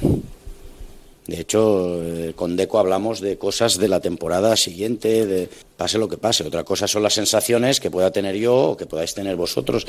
De 1.27 1.39
hecho, 1.39 2.03
eh, 2.03 2.33
con 2.35 2.55
Deco 2.55 2.77
hablamos 2.77 3.19
de 3.19 3.37
cosas 3.37 3.77
de 3.77 3.87
la 3.87 3.99
temporada 3.99 4.55
siguiente, 4.55 5.25
de 5.25 5.49
pase 5.75 5.97
lo 5.97 6.07
que 6.07 6.17
pase. 6.17 6.43
Otra 6.43 6.63
cosa 6.63 6.87
son 6.87 7.01
las 7.01 7.13
sensaciones 7.13 7.79
que 7.79 7.89
pueda 7.89 8.11
tener 8.11 8.35
yo 8.35 8.55
o 8.55 8.77
que 8.77 8.85
podáis 8.85 9.13
tener 9.13 9.35
vosotros. 9.35 9.87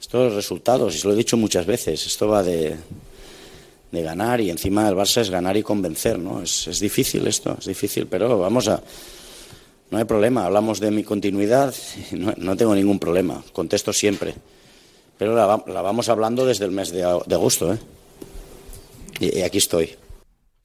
Estos 0.00 0.34
resultados, 0.34 0.94
y 0.94 0.98
se 0.98 1.06
lo 1.06 1.12
he 1.12 1.16
dicho 1.16 1.36
muchas 1.36 1.66
veces, 1.66 2.06
esto 2.06 2.26
va 2.26 2.42
de, 2.42 2.74
de 3.92 4.02
ganar 4.02 4.40
y 4.40 4.50
encima 4.50 4.88
el 4.88 4.94
Barça 4.94 5.20
es 5.20 5.30
ganar 5.30 5.56
y 5.58 5.62
convencer, 5.62 6.18
¿no? 6.18 6.42
Es, 6.42 6.80
difícil 6.80 7.26
esto, 7.26 7.56
es 7.58 7.66
difícil, 7.66 8.06
pero 8.06 8.38
vamos 8.38 8.68
a... 8.68 8.82
No 9.90 9.98
hay 9.98 10.04
problema, 10.04 10.46
hablamos 10.46 10.78
de 10.78 10.90
mi 10.90 11.02
continuidad, 11.02 11.74
no, 12.12 12.32
no 12.36 12.56
tengo 12.56 12.74
ningún 12.74 12.98
problema, 12.98 13.42
contesto 13.52 13.92
siempre. 13.92 14.34
Pero 15.18 15.34
la, 15.34 15.62
la 15.66 15.82
vamos 15.82 16.08
hablando 16.08 16.46
desde 16.46 16.64
el 16.64 16.70
mes 16.70 16.92
de, 16.92 17.02
agosto, 17.02 17.74
¿eh? 17.74 17.78
Y 19.20 19.42
aquí 19.42 19.58
estoy. 19.58 19.96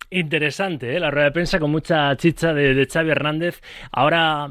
Interesante, 0.09 0.95
¿eh? 0.95 0.99
la 0.99 1.11
rueda 1.11 1.25
de 1.25 1.31
prensa 1.31 1.59
con 1.59 1.71
mucha 1.71 2.15
chicha 2.15 2.53
de, 2.53 2.87
Xavi 2.91 3.09
Hernández. 3.09 3.61
Ahora, 3.91 4.49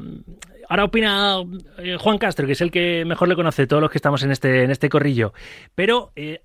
ahora 0.69 0.83
opina 0.83 1.37
eh, 1.77 1.97
Juan 1.99 2.17
Castro, 2.17 2.45
que 2.45 2.53
es 2.53 2.61
el 2.61 2.71
que 2.71 3.03
mejor 3.05 3.27
le 3.27 3.35
conoce, 3.35 3.67
todos 3.67 3.81
los 3.81 3.91
que 3.91 3.97
estamos 3.97 4.23
en 4.23 4.31
este, 4.31 4.63
en 4.63 4.71
este 4.71 4.89
corrillo. 4.89 5.33
Pero 5.73 6.11
eh, 6.15 6.41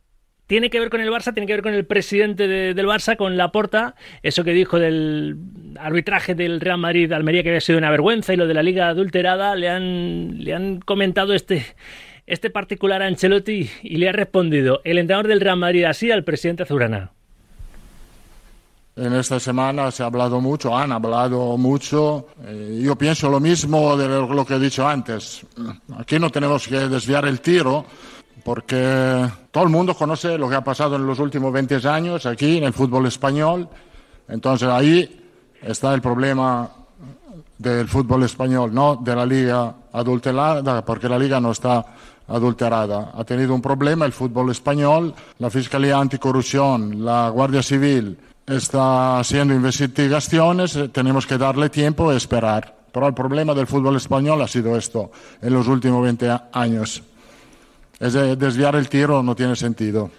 tiene 0.47 0.71
que 0.71 0.81
ver 0.81 0.91
con 0.91 1.01
el 1.01 1.11
Barça, 1.11 1.33
tiene 1.33 1.47
que 1.47 1.53
ver 1.53 1.63
con 1.63 1.75
el 1.75 1.87
presidente 1.87 2.49
del 2.49 2.87
Barça, 2.87 3.17
con 3.17 3.37
Laporta, 3.37 3.95
eso 4.23 4.43
que 4.43 4.53
dijo 4.53 4.79
del 4.79 5.37
arbitraje 5.79 6.35
del 6.35 6.61
Real 6.61 6.79
Madrid 6.79 7.13
Almería 7.13 7.43
que 7.43 7.51
había 7.51 7.61
sido 7.61 7.79
una 7.79 7.91
vergüenza 7.91 8.33
y 8.33 8.37
lo 8.37 8.47
de 8.49 8.55
la 8.55 8.63
liga 8.63 8.89
adulterada, 8.89 9.55
le 9.55 9.69
han, 9.69 10.43
le 10.43 10.55
han 10.55 10.81
comentado 10.81 11.35
este, 11.35 11.67
este 12.27 12.51
particular 12.51 13.03
a 13.03 13.07
Ancelotti 13.07 13.71
y 13.83 13.97
le 13.99 14.09
ha 14.09 14.13
respondido 14.13 14.81
el 14.85 14.99
entrenador 14.99 15.29
del 15.29 15.41
Real 15.41 15.57
Madrid 15.57 15.85
así 15.85 16.11
al 16.11 16.25
presidente 16.25 16.65
Azurana. 16.65 17.13
En 19.01 19.15
esta 19.15 19.41
semana 19.41 19.91
se 19.91 20.03
ha 20.03 20.07
hablado 20.07 20.43
mucho, 20.43 20.77
han 20.77 20.93
hablado 20.93 21.57
mucho. 21.57 22.27
Eh, 22.45 22.83
yo 22.85 22.97
pienso 22.97 23.31
lo 23.31 23.41
mismo 23.41 23.97
de 23.97 24.07
lo 24.07 24.45
que 24.45 24.57
he 24.57 24.59
dicho 24.59 24.87
antes. 24.87 25.41
Aquí 25.97 26.19
no 26.19 26.29
tenemos 26.29 26.69
que 26.69 26.81
desviar 26.87 27.25
el 27.25 27.41
tiro 27.41 27.87
porque 28.45 29.27
todo 29.51 29.65
el 29.65 29.71
mundo 29.71 29.95
conoce 29.95 30.37
lo 30.37 30.51
que 30.51 30.57
ha 30.57 30.63
pasado 30.63 30.97
en 30.97 31.07
los 31.07 31.19
últimos 31.19 31.51
20 31.51 31.89
años 31.89 32.27
aquí 32.27 32.59
en 32.59 32.65
el 32.65 32.75
fútbol 32.75 33.07
español. 33.07 33.67
Entonces 34.29 34.69
ahí 34.69 35.33
está 35.63 35.95
el 35.95 36.03
problema 36.03 36.71
del 37.57 37.89
fútbol 37.89 38.25
español, 38.25 38.75
no 38.75 38.97
de 38.97 39.17
la 39.17 39.25
liga 39.25 39.77
adulterada, 39.95 40.85
porque 40.85 41.09
la 41.09 41.19
liga 41.19 41.41
no 41.41 41.53
está 41.53 41.87
adulterada. 42.31 43.13
Ha 43.15 43.25
tenido 43.25 43.55
un 43.55 43.61
problema 43.61 44.07
el 44.07 44.13
fútbol 44.13 44.51
español, 44.51 45.15
la 45.39 45.51
Fiscalía 45.51 45.99
Anticorrupción, 45.99 47.05
la 47.05 47.29
Guardia 47.29 47.63
Civil 47.63 48.17
está 48.47 49.19
haciendo 49.19 49.55
investigaciones, 49.55 50.77
eh, 50.77 50.89
tenemos 50.89 51.27
que 51.27 51.39
darle 51.39 51.69
tiempo 51.69 52.13
y 52.13 52.17
esperar. 52.17 52.75
Pero 52.93 53.07
el 53.07 53.15
problema 53.15 53.55
del 53.55 53.67
fútbol 53.67 53.97
español 53.97 54.43
ha 54.43 54.49
sido 54.49 54.77
esto 54.77 55.13
en 55.41 55.53
los 55.53 55.69
últimos 55.69 56.03
20 56.03 56.41
años. 56.53 57.03
Es 58.01 58.15
desviar 58.15 58.75
el 58.75 58.89
tiro 58.89 59.23
no 59.23 59.37
tiene 59.37 59.55
sentido. 59.55 60.11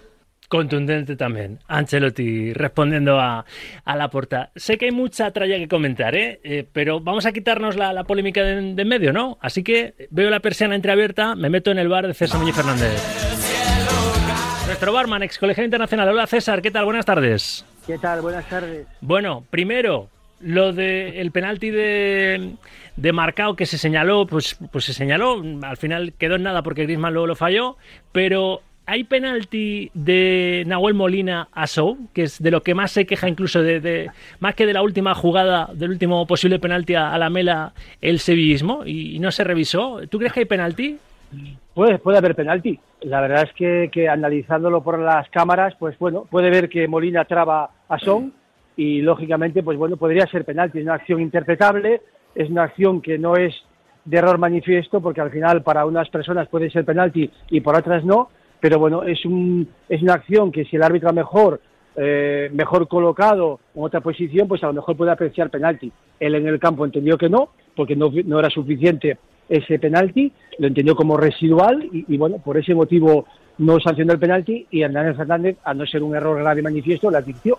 Contundente 0.52 1.16
también. 1.16 1.60
Ancelotti 1.66 2.52
respondiendo 2.52 3.18
a, 3.18 3.46
la 3.86 4.10
puerta. 4.10 4.50
Sé 4.54 4.76
que 4.76 4.84
hay 4.84 4.90
mucha 4.90 5.30
tralla 5.30 5.56
que 5.56 5.66
comentar, 5.66 6.14
¿eh? 6.14 6.40
eh 6.44 6.66
pero 6.70 7.00
vamos 7.00 7.24
a 7.24 7.32
quitarnos 7.32 7.74
la, 7.74 8.04
polémica 8.04 8.42
de, 8.42 8.58
en 8.58 8.86
medio, 8.86 9.14
¿no? 9.14 9.38
Así 9.40 9.64
que 9.64 9.94
veo 10.10 10.28
la 10.28 10.40
persiana 10.40 10.74
entreabierta, 10.74 11.36
me 11.36 11.48
meto 11.48 11.70
en 11.70 11.78
el 11.78 11.88
bar 11.88 12.06
de 12.06 12.12
César 12.12 12.38
Muñoz 12.38 12.54
Fernández. 12.54 13.02
Nuestro 14.66 14.92
barman, 14.92 15.22
ex 15.22 15.38
colegio 15.38 15.64
internacional. 15.64 16.10
Hola 16.10 16.26
César, 16.26 16.60
¿qué 16.60 16.70
tal? 16.70 16.84
Buenas 16.84 17.06
tardes. 17.06 17.64
¿Qué 17.86 17.96
tal? 17.96 18.20
Buenas 18.20 18.46
tardes. 18.46 18.86
Bueno, 19.00 19.46
primero, 19.48 20.10
lo 20.40 20.74
del 20.74 21.14
el 21.14 21.30
penalti 21.30 21.70
de, 21.70 22.56
de 22.96 23.12
Marcao 23.14 23.56
que 23.56 23.64
se 23.64 23.78
señaló, 23.78 24.26
pues, 24.26 24.58
pues 24.70 24.84
se 24.84 24.92
señaló, 24.92 25.42
al 25.62 25.78
final 25.78 26.12
quedó 26.18 26.34
en 26.34 26.42
nada 26.42 26.62
porque 26.62 26.82
Griezmann 26.82 27.14
luego 27.14 27.28
lo 27.28 27.36
falló, 27.36 27.78
pero 28.12 28.60
hay 28.86 29.04
penalti 29.04 29.90
de 29.94 30.64
Nahuel 30.66 30.94
Molina 30.94 31.48
a 31.52 31.66
Sou, 31.66 31.98
que 32.12 32.24
es 32.24 32.42
de 32.42 32.50
lo 32.50 32.62
que 32.62 32.74
más 32.74 32.90
se 32.90 33.06
queja 33.06 33.28
incluso 33.28 33.62
de, 33.62 34.10
más 34.40 34.54
que 34.54 34.66
de 34.66 34.72
la 34.72 34.82
última 34.82 35.14
jugada, 35.14 35.68
del 35.72 35.90
último 35.90 36.26
posible 36.26 36.58
penalti 36.58 36.94
a, 36.94 37.16
la 37.16 37.30
Mela, 37.30 37.72
el 38.00 38.18
sevillismo, 38.18 38.84
y, 38.84 39.18
no 39.20 39.30
se 39.30 39.44
revisó. 39.44 40.00
¿Tú 40.08 40.18
crees 40.18 40.32
que 40.32 40.40
hay 40.40 40.46
penalti? 40.46 40.98
Puede, 41.74 42.00
haber 42.16 42.34
penalti. 42.34 42.78
La 43.02 43.20
verdad 43.20 43.44
es 43.44 43.52
que, 43.54 43.88
que, 43.92 44.08
analizándolo 44.08 44.82
por 44.82 44.98
las 44.98 45.28
cámaras, 45.30 45.74
pues 45.78 45.98
bueno, 45.98 46.26
puede 46.28 46.50
ver 46.50 46.68
que 46.68 46.88
Molina 46.88 47.24
traba 47.24 47.70
a 47.88 47.98
Son 47.98 48.32
y 48.76 49.00
lógicamente, 49.00 49.62
pues 49.62 49.78
bueno, 49.78 49.96
podría 49.96 50.26
ser 50.26 50.44
penalti. 50.44 50.78
Es 50.78 50.84
una 50.84 50.94
acción 50.94 51.20
interpretable, 51.20 52.02
es 52.34 52.50
una 52.50 52.64
acción 52.64 53.00
que 53.00 53.16
no 53.16 53.36
es 53.36 53.54
de 54.04 54.18
error 54.18 54.38
manifiesto, 54.38 55.00
porque 55.00 55.20
al 55.20 55.30
final 55.30 55.62
para 55.62 55.86
unas 55.86 56.08
personas 56.08 56.48
puede 56.48 56.70
ser 56.70 56.84
penalti 56.84 57.30
y 57.50 57.60
por 57.60 57.76
otras 57.76 58.04
no, 58.04 58.28
pero 58.62 58.78
bueno, 58.78 59.02
es, 59.02 59.26
un, 59.26 59.68
es 59.88 60.00
una 60.02 60.14
acción 60.14 60.52
que 60.52 60.64
si 60.64 60.76
el 60.76 60.84
árbitro 60.84 61.12
mejor, 61.12 61.60
eh, 61.96 62.48
mejor 62.52 62.86
colocado 62.86 63.58
en 63.74 63.82
otra 63.82 64.00
posición, 64.00 64.46
pues 64.46 64.62
a 64.62 64.68
lo 64.68 64.74
mejor 64.74 64.96
puede 64.96 65.10
apreciar 65.10 65.50
penalti. 65.50 65.90
Él 66.20 66.36
en 66.36 66.46
el 66.46 66.60
campo 66.60 66.84
entendió 66.84 67.18
que 67.18 67.28
no, 67.28 67.48
porque 67.74 67.96
no, 67.96 68.12
no 68.24 68.38
era 68.38 68.50
suficiente 68.50 69.18
ese 69.48 69.80
penalti, 69.80 70.32
lo 70.58 70.68
entendió 70.68 70.94
como 70.94 71.16
residual 71.16 71.88
y, 71.92 72.16
bueno, 72.16 72.38
por 72.38 72.56
ese 72.56 72.72
motivo 72.72 73.26
no 73.58 73.80
sancionó 73.80 74.12
el 74.12 74.20
penalti 74.20 74.64
y 74.70 74.82
Hernández 74.82 75.16
Fernández, 75.16 75.56
a 75.64 75.74
no 75.74 75.84
ser 75.84 76.04
un 76.04 76.14
error 76.14 76.38
grave 76.38 76.62
manifiesto, 76.62 77.10
la 77.10 77.18
advirtió. 77.18 77.58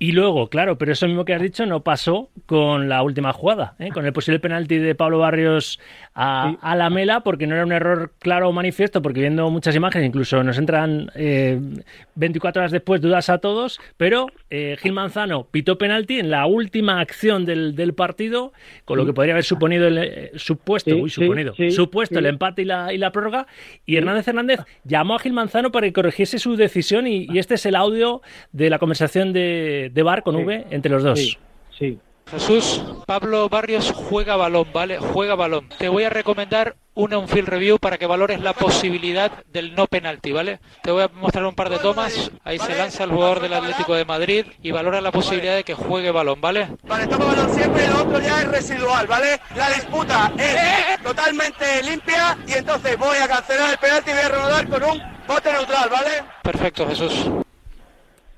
Y 0.00 0.12
luego, 0.12 0.48
claro, 0.48 0.78
pero 0.78 0.92
eso 0.92 1.06
mismo 1.06 1.24
que 1.24 1.34
has 1.34 1.42
dicho 1.42 1.66
no 1.66 1.82
pasó 1.82 2.30
con 2.46 2.88
la 2.88 3.02
última 3.02 3.32
jugada, 3.32 3.74
¿eh? 3.80 3.90
con 3.90 4.06
el 4.06 4.12
posible 4.12 4.38
penalti 4.38 4.78
de 4.78 4.94
Pablo 4.94 5.18
Barrios 5.18 5.80
a, 6.14 6.56
a, 6.60 6.76
la 6.76 6.88
Mela, 6.88 7.20
porque 7.20 7.46
no 7.46 7.54
era 7.54 7.64
un 7.64 7.72
error 7.72 8.12
claro 8.20 8.48
o 8.48 8.52
manifiesto, 8.52 9.02
porque 9.02 9.20
viendo 9.20 9.50
muchas 9.50 9.74
imágenes, 9.74 10.08
incluso 10.08 10.42
nos 10.44 10.56
entran 10.56 11.10
eh, 11.16 11.60
24 12.14 12.60
horas 12.60 12.72
después 12.72 13.00
dudas 13.00 13.28
a 13.28 13.38
todos, 13.38 13.80
pero 13.96 14.28
eh, 14.50 14.76
Gil 14.80 14.92
Manzano 14.92 15.48
pitó 15.50 15.78
penalti 15.78 16.20
en 16.20 16.30
la 16.30 16.46
última 16.46 17.00
acción 17.00 17.44
del, 17.44 17.74
del 17.74 17.94
partido, 17.94 18.52
con 18.84 18.98
lo 18.98 19.06
que 19.06 19.12
podría 19.12 19.34
haber 19.34 19.44
suponido 19.44 19.88
el 19.88 19.98
eh, 19.98 20.30
supuesto, 20.36 20.90
Sí, 20.90 21.00
uy, 21.00 21.10
sí, 21.10 21.22
suponido, 21.22 21.54
sí, 21.54 21.72
supuesto 21.72 22.18
el 22.20 22.26
empate 22.26 22.62
y 22.62 22.66
la, 22.66 22.92
y 22.92 22.98
la 22.98 23.10
prórroga, 23.10 23.46
y 23.84 23.96
Hernández 23.96 24.28
Hernández 24.28 24.60
llamó 24.84 25.16
a 25.16 25.18
Gil 25.18 25.32
Manzano 25.32 25.72
para 25.72 25.88
que 25.88 25.92
corrigiese 25.92 26.38
su 26.38 26.54
decisión, 26.54 27.08
y, 27.08 27.26
y 27.28 27.38
este 27.38 27.54
es 27.54 27.66
el 27.66 27.74
audio 27.74 28.22
de 28.52 28.70
la 28.70 28.78
conversación 28.78 29.32
de, 29.32 29.87
de 29.90 30.02
Bar 30.02 30.22
con 30.22 30.36
Sí. 30.36 30.42
V 30.42 30.66
entre 30.70 30.90
los 30.90 31.02
dos. 31.02 31.18
Sí, 31.18 31.38
sí. 31.78 31.98
Jesús, 32.30 32.82
Pablo 33.06 33.48
Barrios 33.48 33.90
juega 33.94 34.36
balón, 34.36 34.68
¿vale? 34.72 34.98
Juega 34.98 35.34
balón. 35.34 35.68
Te 35.78 35.88
voy 35.88 36.04
a 36.04 36.10
recomendar 36.10 36.76
un 36.92 37.14
on-field 37.14 37.48
review 37.48 37.78
para 37.78 37.96
que 37.96 38.06
valores 38.06 38.40
la 38.40 38.52
posibilidad 38.52 39.32
del 39.46 39.74
no 39.74 39.86
penalti, 39.86 40.32
¿vale? 40.32 40.60
Te 40.82 40.90
voy 40.90 41.04
a 41.04 41.08
mostrar 41.08 41.46
un 41.46 41.54
par 41.54 41.70
de 41.70 41.78
tomas. 41.78 42.30
Ahí 42.44 42.58
se 42.58 42.76
lanza 42.76 43.04
el 43.04 43.10
jugador 43.10 43.40
del 43.40 43.54
Atlético 43.54 43.94
de 43.94 44.04
Madrid 44.04 44.44
y 44.62 44.72
valora 44.72 45.00
la 45.00 45.10
posibilidad 45.10 45.56
de 45.56 45.64
que 45.64 45.72
juegue 45.72 46.10
balón, 46.10 46.38
¿vale? 46.40 46.68
Vale, 46.82 47.06
toma 47.06 47.26
balón 47.26 47.54
siempre 47.54 47.84
y 47.84 47.88
lo 47.88 48.02
otro 48.02 48.20
ya 48.20 48.42
es 48.42 48.48
residual, 48.48 49.06
¿vale? 49.06 49.40
La 49.56 49.70
disputa 49.70 50.32
es 50.36 51.02
totalmente 51.02 51.82
limpia 51.82 52.36
y 52.46 52.52
entonces 52.52 52.98
voy 52.98 53.16
a 53.16 53.28
cancelar 53.28 53.70
el 53.70 53.78
penalti 53.78 54.10
y 54.10 54.14
voy 54.14 54.22
a 54.22 54.28
reanudar 54.28 54.68
con 54.68 54.84
un 54.84 55.02
bote 55.26 55.52
neutral, 55.52 55.88
¿vale? 55.88 56.24
Perfecto, 56.42 56.86
Jesús. 56.86 57.30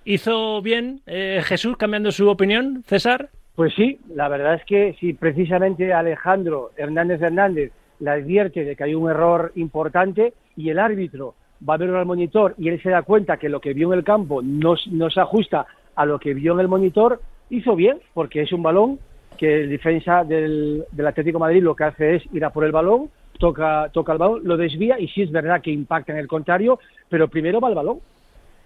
¿Hizo 0.04 0.62
bien 0.62 1.00
eh, 1.06 1.40
Jesús 1.44 1.76
cambiando 1.76 2.10
su 2.10 2.28
opinión, 2.28 2.82
César? 2.86 3.28
Pues 3.54 3.74
sí, 3.74 3.98
la 4.14 4.28
verdad 4.28 4.54
es 4.54 4.64
que 4.64 4.96
si 4.98 5.12
precisamente 5.12 5.92
Alejandro 5.92 6.70
Hernández 6.76 7.20
Hernández 7.20 7.72
le 7.98 8.10
advierte 8.10 8.64
de 8.64 8.74
que 8.74 8.84
hay 8.84 8.94
un 8.94 9.10
error 9.10 9.52
importante 9.56 10.32
y 10.56 10.70
el 10.70 10.78
árbitro 10.78 11.34
va 11.68 11.74
a 11.74 11.76
verlo 11.76 11.98
al 11.98 12.06
monitor 12.06 12.54
y 12.56 12.68
él 12.68 12.82
se 12.82 12.90
da 12.90 13.02
cuenta 13.02 13.36
que 13.36 13.50
lo 13.50 13.60
que 13.60 13.74
vio 13.74 13.92
en 13.92 13.98
el 13.98 14.04
campo 14.04 14.40
no, 14.42 14.76
se 14.76 15.20
ajusta 15.20 15.66
a 15.94 16.06
lo 16.06 16.18
que 16.18 16.32
vio 16.32 16.54
en 16.54 16.60
el 16.60 16.68
monitor, 16.68 17.20
hizo 17.50 17.76
bien, 17.76 17.98
porque 18.14 18.42
es 18.42 18.52
un 18.52 18.62
balón 18.62 18.98
que 19.36 19.62
el 19.62 19.70
defensa 19.70 20.24
del, 20.24 20.86
Atlético 21.06 21.38
Madrid 21.38 21.62
lo 21.62 21.76
que 21.76 21.84
hace 21.84 22.16
es 22.16 22.22
ir 22.32 22.44
a 22.44 22.50
por 22.50 22.64
el 22.64 22.72
balón, 22.72 23.10
toca, 23.38 23.90
toca 23.92 24.12
el 24.12 24.18
balón, 24.18 24.40
lo 24.44 24.56
desvía 24.56 24.98
y 24.98 25.08
sí 25.08 25.22
es 25.22 25.30
verdad 25.30 25.60
que 25.60 25.70
impacta 25.70 26.12
en 26.12 26.18
el 26.18 26.28
contrario, 26.28 26.78
pero 27.08 27.28
primero 27.28 27.60
va 27.60 27.68
el 27.68 27.74
balón. 27.74 27.98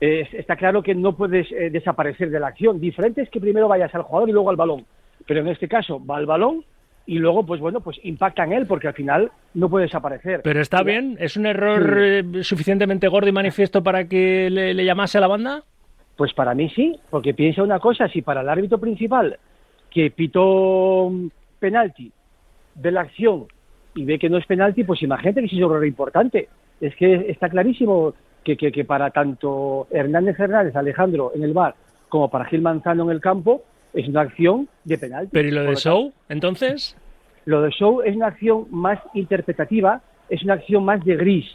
Eh, 0.07 0.29
está 0.35 0.57
claro 0.57 0.83
que 0.83 0.95
no 0.95 1.17
puedes 1.17 1.51
eh, 1.51 1.71
desaparecer 1.71 2.29
de 2.29 2.39
la 2.39 2.49
acción. 2.49 2.79
Diferente 2.79 3.23
es 3.23 3.31
que 3.31 3.41
primero 3.41 3.69
vayas 3.69 3.95
al 3.95 4.03
jugador 4.03 4.29
y 4.29 4.33
luego 4.33 4.51
al 4.51 4.57
balón. 4.57 4.85
Pero 5.27 5.41
en 5.41 5.49
este 5.49 5.67
caso 5.67 6.05
va 6.05 6.19
al 6.19 6.27
balón 6.27 6.63
y 7.07 7.17
luego, 7.17 7.47
pues 7.47 7.59
bueno, 7.59 7.81
pues 7.81 7.99
impacta 8.03 8.45
en 8.45 8.53
él 8.53 8.67
porque 8.67 8.89
al 8.89 8.93
final 8.93 9.33
no 9.55 9.71
puede 9.71 9.87
desaparecer. 9.87 10.43
Pero 10.45 10.61
está 10.61 10.83
bien, 10.83 11.17
¿es 11.21 11.39
un 11.39 11.47
error 11.47 11.97
eh, 11.99 12.23
suficientemente 12.43 13.09
gordo 13.09 13.31
y 13.31 13.33
manifiesto 13.33 13.83
para 13.83 14.07
que 14.07 14.51
le, 14.51 14.75
le 14.75 14.85
llamase 14.85 15.17
a 15.17 15.23
la 15.23 15.27
banda? 15.27 15.63
Pues 16.17 16.35
para 16.35 16.55
mí 16.55 16.69
sí, 16.69 17.01
porque 17.09 17.33
piensa 17.33 17.63
una 17.63 17.79
cosa, 17.79 18.07
si 18.09 18.21
para 18.21 18.43
el 18.43 18.49
árbitro 18.51 18.77
principal 18.77 19.39
que 19.91 20.11
pitó 20.11 21.11
penalti 21.59 22.13
ve 22.75 22.93
la 22.93 23.01
acción 23.01 23.47
y 23.95 24.05
ve 24.05 24.19
que 24.19 24.29
no 24.29 24.37
es 24.37 24.45
penalti, 24.45 24.85
pues 24.85 25.03
imagínate 25.03 25.41
que 25.41 25.47
es 25.47 25.53
un 25.55 25.63
error 25.63 25.87
importante. 25.87 26.51
Es 26.79 26.95
que 26.97 27.31
está 27.31 27.49
clarísimo 27.49 28.13
que, 28.45 28.57
que, 28.57 28.71
que 28.71 28.85
para 28.85 29.11
tanto 29.11 29.87
Hernández 29.91 30.39
Hernández, 30.39 30.77
Alejandro 30.77 31.33
en 31.35 31.43
el 31.43 31.53
bar, 31.53 31.75
como 32.09 32.31
para 32.31 32.45
Gil 32.45 32.63
Manzano 32.63 33.05
en 33.05 33.11
el 33.11 33.21
campo, 33.21 33.63
es 33.93 34.07
una 34.09 34.23
acción 34.23 34.69
de 34.85 34.99
penalti. 34.99 35.31
Pero 35.33 35.49
¿y 35.49 35.51
lo 35.51 35.65
de 35.65 35.77
Show, 35.77 36.13
entonces? 36.29 36.97
Lo 37.47 37.63
de 37.63 37.71
Show 37.71 38.03
es 38.03 38.15
una 38.15 38.29
acción 38.29 38.67
más 38.71 38.99
interpretativa, 39.15 40.01
es 40.29 40.43
una 40.43 40.55
acción 40.55 40.85
más 40.85 41.05
de 41.05 41.17
gris. 41.17 41.47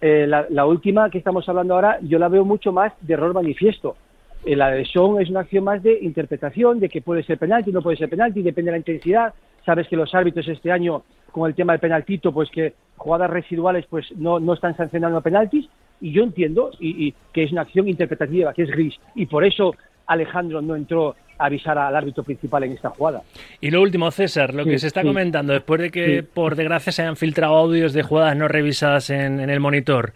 Eh, 0.00 0.26
la, 0.26 0.46
la 0.48 0.66
última 0.66 1.10
que 1.10 1.18
estamos 1.18 1.48
hablando 1.48 1.74
ahora, 1.74 1.98
yo 2.02 2.18
la 2.18 2.28
veo 2.28 2.44
mucho 2.44 2.72
más 2.72 2.92
de 3.00 3.14
error 3.14 3.34
manifiesto. 3.34 3.96
Eh, 4.44 4.56
la 4.56 4.70
de 4.70 4.84
Show 4.84 5.18
es 5.18 5.28
una 5.28 5.40
acción 5.40 5.64
más 5.64 5.82
de 5.82 5.98
interpretación, 6.00 6.80
de 6.80 6.88
que 6.88 7.02
puede 7.02 7.22
ser 7.22 7.38
penalti, 7.38 7.72
no 7.72 7.82
puede 7.82 7.98
ser 7.98 8.08
penalti, 8.08 8.42
depende 8.42 8.70
de 8.70 8.72
la 8.72 8.78
intensidad. 8.78 9.34
Sabes 9.64 9.86
que 9.88 9.96
los 9.96 10.14
árbitros 10.14 10.48
este 10.48 10.72
año, 10.72 11.02
con 11.30 11.48
el 11.48 11.54
tema 11.54 11.74
del 11.74 11.80
penaltito, 11.80 12.32
pues 12.32 12.50
que 12.50 12.74
jugadas 12.96 13.30
residuales 13.30 13.84
pues 13.90 14.06
no, 14.16 14.40
no 14.40 14.54
están 14.54 14.76
sancionando 14.76 15.20
penaltis. 15.20 15.68
Y 16.00 16.12
yo 16.12 16.22
entiendo 16.22 16.70
y, 16.80 17.08
y 17.08 17.14
que 17.32 17.44
es 17.44 17.52
una 17.52 17.62
acción 17.62 17.88
interpretativa, 17.88 18.52
que 18.54 18.62
es 18.62 18.70
gris. 18.70 18.94
Y 19.14 19.26
por 19.26 19.44
eso 19.44 19.74
Alejandro 20.06 20.60
no 20.62 20.74
entró 20.76 21.14
a 21.38 21.46
avisar 21.46 21.78
al 21.78 21.94
árbitro 21.96 22.22
principal 22.22 22.64
en 22.64 22.72
esta 22.72 22.90
jugada. 22.90 23.22
Y 23.60 23.70
lo 23.70 23.80
último, 23.80 24.10
César, 24.10 24.52
lo 24.54 24.64
Sí, 24.64 24.70
que 24.70 24.78
se 24.78 24.86
está 24.88 25.00
sí. 25.02 25.06
comentando 25.06 25.52
después 25.52 25.80
de 25.80 25.90
que, 25.90 26.20
Sí. 26.20 26.26
por 26.34 26.54
desgracia, 26.56 26.92
se 26.92 27.02
hayan 27.02 27.16
filtrado 27.16 27.54
audios 27.56 27.92
de 27.92 28.02
jugadas 28.02 28.36
no 28.36 28.46
revisadas 28.48 29.08
en, 29.10 29.40
en 29.40 29.48
el 29.50 29.60
monitor. 29.60 30.12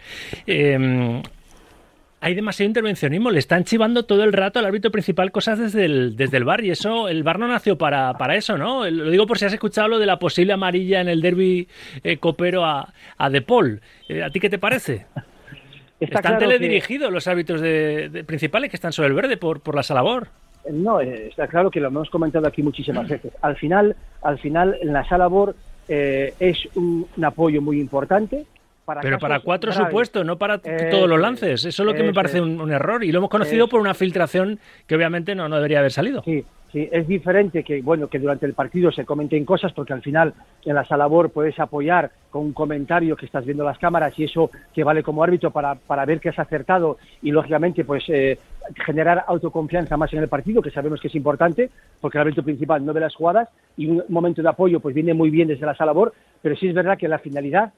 eh, 0.47 1.21
hay 2.21 2.33
demasiado 2.33 2.67
intervencionismo, 2.67 3.29
le 3.29 3.37
están 3.37 3.65
chivando 3.65 4.03
todo 4.05 4.23
el 4.23 4.33
rato 4.33 4.57
al 4.57 4.65
árbitro 4.65 4.89
principal 4.89 5.31
cosas 5.31 5.59
desde 5.59 5.85
el, 5.85 6.15
desde 6.15 6.37
el 6.37 6.43
bar 6.43 6.63
y 6.63 6.71
eso, 6.71 7.07
el 7.07 7.21
bar 7.21 7.37
no 7.37 7.47
nació 7.47 7.77
para, 7.77 8.13
para 8.15 8.35
eso, 8.35 8.57
¿no? 8.57 8.89
Lo 8.89 9.11
digo 9.11 9.27
por 9.27 9.37
si 9.37 9.45
has 9.45 9.53
escuchado 9.53 9.89
lo 9.89 9.99
de 9.99 10.07
la 10.07 10.17
posible 10.17 10.51
amarilla 10.53 11.01
en 11.01 11.07
el 11.07 11.21
derby 11.21 11.67
eh, 12.03 12.17
copero 12.17 12.65
a, 12.65 12.91
a 13.17 13.29
De 13.29 13.43
Paul. 13.43 13.79
Eh, 14.09 14.23
¿A 14.23 14.31
ti 14.31 14.39
qué 14.39 14.49
te 14.49 14.57
parece? 14.57 15.05
Está 15.99 16.19
Están 16.19 16.33
claro 16.37 16.39
que- 16.39 16.45
teledirigidos 16.57 17.11
los 17.11 17.27
árbitros 17.27 17.61
de, 17.61 18.09
de- 18.09 18.23
principales 18.23 18.69
que 18.69 18.75
están 18.75 18.91
sobre 18.91 19.09
el 19.09 19.13
verde 19.13 19.37
por, 19.37 19.61
por 19.61 19.75
la 19.75 19.83
salabor. 19.83 20.27
No, 20.71 20.99
eh, 20.99 21.27
está 21.29 21.47
claro 21.47 21.69
que 21.71 21.79
lo 21.79 21.87
hemos 21.87 22.09
comentado 22.09 22.47
aquí 22.47 22.63
muchísimas 22.63 23.07
veces. 23.07 23.31
Al 23.41 23.55
final, 23.55 23.95
al 24.23 24.39
final, 24.39 24.77
la 24.83 25.07
sala 25.07 25.27
BOR 25.27 25.55
eh, 25.87 26.33
es 26.39 26.57
un, 26.75 27.05
un 27.15 27.25
apoyo 27.25 27.61
muy 27.61 27.79
importante. 27.79 28.45
Para 28.85 29.01
Pero 29.01 29.17
para 29.17 29.39
cuatro 29.39 29.71
graves. 29.71 29.87
supuestos, 29.87 30.25
no 30.25 30.37
para 30.37 30.55
Eso 30.63 30.89
todos 30.91 31.09
los 31.09 31.17
es, 31.17 31.21
lances. 31.21 31.65
Eso 31.65 31.81
es 31.83 31.85
lo 31.87 31.93
que 31.93 32.03
me 32.03 32.09
eso 32.09 32.15
parece 32.15 32.37
es. 32.37 32.43
un, 32.43 32.61
un 32.61 32.71
error. 32.71 33.03
Y 33.03 33.11
lo 33.11 33.17
hemos 33.17 33.29
conocido 33.31 33.65
Eso. 33.65 33.69
por 33.71 33.81
una 33.81 33.93
filtración 33.95 34.59
que 34.85 34.95
obviamente 34.95 35.33
no, 35.33 35.49
no 35.49 35.55
debería 35.55 35.79
haber 35.79 35.91
salido. 35.91 36.21
Sí, 36.23 36.43
sí, 36.71 36.87
es 36.91 37.07
diferente 37.07 37.63
que 37.63 37.81
bueno 37.81 38.07
que 38.07 38.19
durante 38.19 38.45
el 38.45 38.53
partido 38.53 38.91
se 38.91 39.03
comenten 39.05 39.43
cosas 39.43 39.73
porque 39.73 39.93
al 39.93 40.01
final 40.03 40.33
en 40.63 40.75
la 40.75 40.85
sala 40.85 41.07
BOR 41.07 41.31
puedes 41.31 41.59
apoyar 41.59 42.11
con 42.29 42.43
un 42.43 42.53
comentario 42.53 43.15
que 43.15 43.25
estás 43.25 43.43
viendo 43.45 43.63
las 43.63 43.79
cámaras 43.79 44.13
y 44.19 44.25
eso 44.25 44.51
que 44.73 44.83
vale 44.83 45.01
como 45.01 45.23
árbitro 45.23 45.49
para, 45.51 45.73
para 45.75 46.05
ver 46.05 46.19
que 46.19 46.29
has 46.29 46.37
acertado 46.39 46.97
y 47.23 47.31
lógicamente 47.31 47.85
pues 47.85 48.03
eh, 48.09 48.37
generar 48.85 49.23
autoconfianza 49.27 49.97
más 49.97 50.11
en 50.13 50.19
el 50.19 50.27
partido 50.27 50.61
que 50.61 50.69
sabemos 50.71 50.99
que 51.01 51.07
es 51.07 51.15
importante 51.15 51.69
porque 52.01 52.17
el 52.17 52.23
árbitro 52.23 52.43
principal 52.43 52.85
no 52.85 52.93
ve 52.93 52.99
las 52.99 53.15
jugadas 53.15 53.49
y 53.77 53.87
un 53.87 54.03
momento 54.09 54.41
de 54.43 54.49
apoyo 54.49 54.79
pues 54.79 54.93
viene 54.93 55.13
muy 55.15 55.29
bien 55.31 55.47
desde 55.47 55.65
la 55.65 55.75
sala 55.75 55.91
BOR 55.91 56.13
pero 56.41 56.55
sí 56.55 56.67
es 56.67 56.73
verdad 56.75 56.97
que 56.97 57.07
la 57.07 57.19
finalidad 57.19 57.71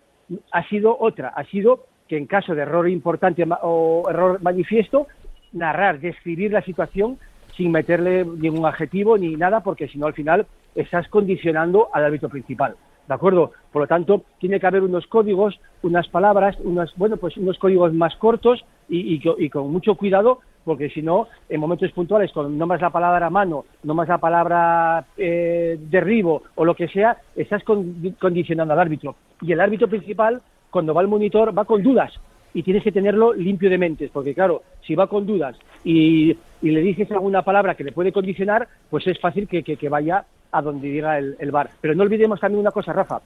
ha 0.51 0.67
sido 0.67 0.97
otra, 0.99 1.29
ha 1.29 1.43
sido 1.45 1.85
que 2.07 2.17
en 2.17 2.25
caso 2.25 2.55
de 2.55 2.61
error 2.61 2.89
importante 2.89 3.45
o 3.61 4.03
error 4.09 4.41
manifiesto, 4.41 5.07
narrar, 5.53 5.99
describir 5.99 6.51
la 6.51 6.61
situación 6.61 7.17
sin 7.55 7.71
meterle 7.71 8.23
ningún 8.23 8.65
adjetivo 8.65 9.17
ni 9.17 9.35
nada, 9.35 9.61
porque 9.61 9.87
si 9.87 9.97
no 9.97 10.05
al 10.05 10.13
final 10.13 10.45
estás 10.75 11.07
condicionando 11.09 11.89
al 11.91 12.05
árbitro 12.05 12.29
principal. 12.29 12.75
¿De 13.07 13.13
acuerdo? 13.13 13.51
Por 13.71 13.83
lo 13.83 13.87
tanto, 13.87 14.23
tiene 14.37 14.59
que 14.59 14.67
haber 14.67 14.83
unos 14.83 15.07
códigos, 15.07 15.59
unas 15.81 16.07
palabras, 16.09 16.57
unos, 16.59 16.93
bueno, 16.97 17.17
pues 17.17 17.37
unos 17.37 17.57
códigos 17.57 17.93
más 17.93 18.15
cortos 18.17 18.63
y, 18.89 19.21
y 19.37 19.49
con 19.49 19.71
mucho 19.71 19.95
cuidado, 19.95 20.39
porque 20.67 20.89
si 20.89 21.01
no, 21.01 21.29
en 21.47 21.61
momentos 21.61 21.89
puntuales, 21.93 22.29
con 22.33 22.57
no 22.57 22.67
más 22.67 22.81
la 22.81 22.89
palabra 22.89 23.29
mano, 23.29 23.63
no 23.83 23.93
más 23.93 24.09
la 24.09 24.17
palabra 24.17 25.05
eh, 25.15 25.79
derribo 25.79 26.43
o 26.55 26.65
lo 26.65 26.75
que 26.75 26.89
sea, 26.89 27.15
estás 27.37 27.63
con- 27.63 28.17
condicionando 28.19 28.73
al 28.73 28.81
árbitro. 28.81 29.15
Y 29.41 29.53
el 29.53 29.61
árbitro 29.61 29.87
principal, 29.87 30.41
cuando 30.69 30.93
va 30.93 30.99
al 30.99 31.07
monitor, 31.07 31.57
va 31.57 31.63
con 31.63 31.81
dudas 31.81 32.11
y 32.53 32.63
tienes 32.63 32.83
que 32.83 32.91
tenerlo 32.91 33.33
limpio 33.33 33.69
de 33.69 33.77
mentes, 33.77 34.11
porque 34.11 34.33
claro, 34.33 34.61
si 34.85 34.93
va 34.93 35.07
con 35.07 35.25
dudas 35.25 35.57
y, 35.85 36.37
le 36.61 36.81
dices 36.81 37.09
alguna 37.11 37.43
palabra 37.43 37.75
que 37.75 37.85
le 37.85 37.93
puede 37.93 38.11
condicionar, 38.11 38.67
pues 38.89 39.07
es 39.07 39.17
fácil 39.21 39.47
que, 39.47 39.89
vaya 39.89 40.25
a 40.51 40.61
donde 40.61 40.89
diga 40.89 41.17
el 41.17 41.51
bar. 41.51 41.69
Pero 41.79 41.95
no 41.95 42.03
olvidemos 42.03 42.41
también 42.41 42.59
una 42.59 42.71
cosa, 42.71 42.91
Rafa, 42.91 43.21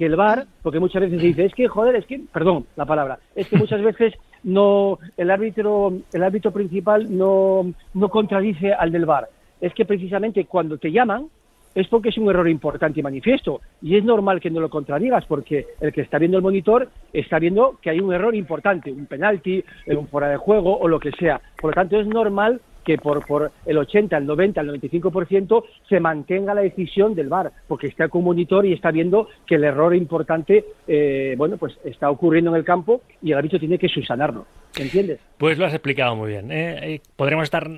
que 0.00 0.06
el 0.06 0.16
bar, 0.16 0.46
porque 0.62 0.80
muchas 0.80 1.02
veces 1.02 1.20
se 1.20 1.26
dice, 1.26 1.44
es 1.44 1.54
que 1.54 1.68
joder, 1.68 1.94
es 1.94 2.06
que, 2.06 2.18
perdón 2.32 2.64
la 2.74 2.86
palabra, 2.86 3.18
es 3.36 3.46
que 3.48 3.58
muchas 3.58 3.82
veces 3.82 4.14
no 4.42 4.98
el 5.18 5.30
árbitro, 5.30 5.92
el 6.14 6.22
árbitro 6.22 6.52
principal 6.52 7.14
no, 7.14 7.70
no 7.92 8.08
contradice 8.08 8.72
al 8.72 8.92
del 8.92 9.04
bar. 9.04 9.28
Es 9.60 9.74
que 9.74 9.84
precisamente 9.84 10.46
cuando 10.46 10.78
te 10.78 10.90
llaman, 10.90 11.26
es 11.74 11.86
porque 11.88 12.08
es 12.08 12.16
un 12.16 12.30
error 12.30 12.48
importante 12.48 13.00
y 13.00 13.02
manifiesto. 13.02 13.60
Y 13.82 13.98
es 13.98 14.02
normal 14.02 14.40
que 14.40 14.50
no 14.50 14.60
lo 14.60 14.70
contradigas, 14.70 15.26
porque 15.26 15.66
el 15.82 15.92
que 15.92 16.00
está 16.00 16.16
viendo 16.16 16.38
el 16.38 16.42
monitor 16.42 16.88
está 17.12 17.38
viendo 17.38 17.78
que 17.82 17.90
hay 17.90 18.00
un 18.00 18.14
error 18.14 18.34
importante, 18.34 18.90
un 18.90 19.04
penalti, 19.04 19.62
un 19.86 20.08
fuera 20.08 20.28
de 20.30 20.38
juego 20.38 20.78
o 20.78 20.88
lo 20.88 20.98
que 20.98 21.10
sea. 21.12 21.42
Por 21.60 21.72
lo 21.72 21.74
tanto, 21.74 22.00
es 22.00 22.06
normal 22.06 22.62
que 22.84 22.98
por, 22.98 23.26
por 23.26 23.52
el 23.66 23.78
80, 23.78 24.16
el 24.16 24.26
90, 24.26 24.60
el 24.60 24.80
95% 24.80 25.64
se 25.88 26.00
mantenga 26.00 26.54
la 26.54 26.62
decisión 26.62 27.14
del 27.14 27.28
VAR, 27.28 27.52
porque 27.68 27.86
está 27.86 28.08
con 28.08 28.20
un 28.20 28.26
monitor 28.26 28.66
y 28.66 28.72
está 28.72 28.90
viendo 28.90 29.28
que 29.46 29.56
el 29.56 29.64
error 29.64 29.94
importante, 29.94 30.64
eh, 30.86 31.34
bueno, 31.36 31.56
pues 31.56 31.78
está 31.84 32.10
ocurriendo 32.10 32.50
en 32.50 32.56
el 32.56 32.64
campo 32.64 33.02
y 33.22 33.32
el 33.32 33.38
árbitro 33.38 33.58
tiene 33.58 33.78
que 33.78 33.88
subsanarlo. 33.88 34.46
¿Entiendes? 34.78 35.20
Pues 35.38 35.58
lo 35.58 35.66
has 35.66 35.74
explicado 35.74 36.14
muy 36.16 36.30
bien. 36.30 36.50
¿eh? 36.52 36.94
Eh, 36.94 37.00
Podremos 37.16 37.44
estar 37.44 37.68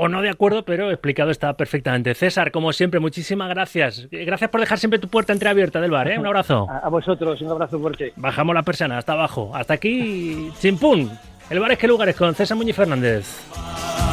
o 0.00 0.08
no 0.08 0.22
de 0.22 0.30
acuerdo, 0.30 0.64
pero 0.64 0.90
explicado 0.90 1.30
está 1.30 1.56
perfectamente. 1.56 2.14
César, 2.14 2.52
como 2.52 2.72
siempre, 2.72 3.00
muchísimas 3.00 3.48
gracias. 3.48 4.08
Gracias 4.12 4.48
por 4.48 4.60
dejar 4.60 4.78
siempre 4.78 5.00
tu 5.00 5.08
puerta 5.08 5.32
entreabierta 5.32 5.80
del 5.80 5.90
bar, 5.90 6.08
¿eh? 6.08 6.18
Un 6.18 6.26
abrazo. 6.26 6.68
A, 6.70 6.78
a 6.78 6.88
vosotros, 6.88 7.40
un 7.42 7.50
abrazo 7.50 7.80
fuerte. 7.80 8.12
Bajamos 8.14 8.54
la 8.54 8.62
persiana 8.62 8.96
hasta 8.96 9.14
abajo. 9.14 9.50
Hasta 9.54 9.74
aquí, 9.74 10.50
chimpún. 10.60 11.10
El 11.50 11.58
bar 11.58 11.72
es 11.72 11.78
que 11.78 11.88
lugares 11.88 12.14
con 12.14 12.32
César 12.34 12.56
Muñiz 12.56 12.76
Fernández. 12.76 14.07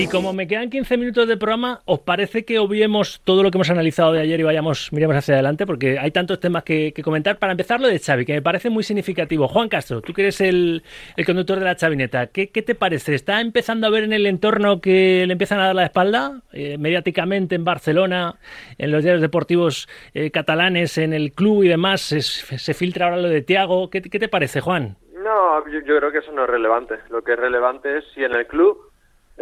Y 0.00 0.08
como 0.08 0.32
me 0.32 0.48
quedan 0.48 0.70
15 0.70 0.96
minutos 0.96 1.28
de 1.28 1.36
programa, 1.36 1.80
¿os 1.84 2.00
parece 2.00 2.46
que 2.46 2.58
obviemos 2.58 3.20
todo 3.22 3.42
lo 3.42 3.50
que 3.50 3.58
hemos 3.58 3.68
analizado 3.68 4.14
de 4.14 4.20
ayer 4.20 4.40
y 4.40 4.42
vayamos, 4.42 4.90
miremos 4.94 5.14
hacia 5.14 5.34
adelante? 5.34 5.66
Porque 5.66 5.98
hay 5.98 6.10
tantos 6.10 6.40
temas 6.40 6.64
que, 6.64 6.94
comentar. 7.04 7.38
Para 7.38 7.52
empezar, 7.52 7.82
lo 7.82 7.86
de 7.86 7.98
Xavi, 7.98 8.24
que 8.24 8.32
me 8.32 8.40
parece 8.40 8.70
muy 8.70 8.82
significativo. 8.82 9.46
Juan 9.46 9.68
Castro, 9.68 10.00
tú 10.00 10.14
que 10.14 10.22
eres 10.22 10.40
el, 10.40 10.82
el 11.18 11.26
conductor 11.26 11.58
de 11.58 11.66
la 11.66 11.76
Chavineta, 11.76 12.28
¿qué, 12.28 12.48
¿qué, 12.48 12.62
te 12.62 12.74
parece? 12.74 13.14
¿Está 13.14 13.42
empezando 13.42 13.86
a 13.86 13.90
ver 13.90 14.04
en 14.04 14.14
el 14.14 14.24
entorno 14.24 14.80
que 14.80 15.24
le 15.26 15.32
empiezan 15.32 15.60
a 15.60 15.66
dar 15.66 15.74
la 15.74 15.84
espalda? 15.84 16.40
Eh, 16.54 16.78
mediáticamente 16.78 17.56
en 17.56 17.66
Barcelona, 17.66 18.36
en 18.78 18.92
los 18.92 19.02
diarios 19.02 19.20
deportivos 19.20 19.86
eh, 20.14 20.30
catalanes, 20.30 20.96
en 20.96 21.12
el 21.12 21.32
club 21.32 21.64
y 21.64 21.68
demás, 21.68 22.00
se, 22.00 22.22
se 22.22 22.72
filtra 22.72 23.04
ahora 23.04 23.18
lo 23.18 23.28
de 23.28 23.42
Tiago. 23.42 23.90
¿Qué, 23.90 24.00
¿Qué, 24.00 24.18
te 24.18 24.28
parece, 24.28 24.62
Juan? 24.62 24.96
No, 25.22 25.62
yo 25.68 25.82
creo 25.84 26.10
que 26.10 26.20
eso 26.20 26.32
no 26.32 26.44
es 26.44 26.48
relevante. 26.48 26.94
Lo 27.10 27.22
que 27.22 27.34
es 27.34 27.38
relevante 27.38 27.98
es 27.98 28.04
si 28.14 28.24
en 28.24 28.32
el 28.32 28.46
club 28.46 28.89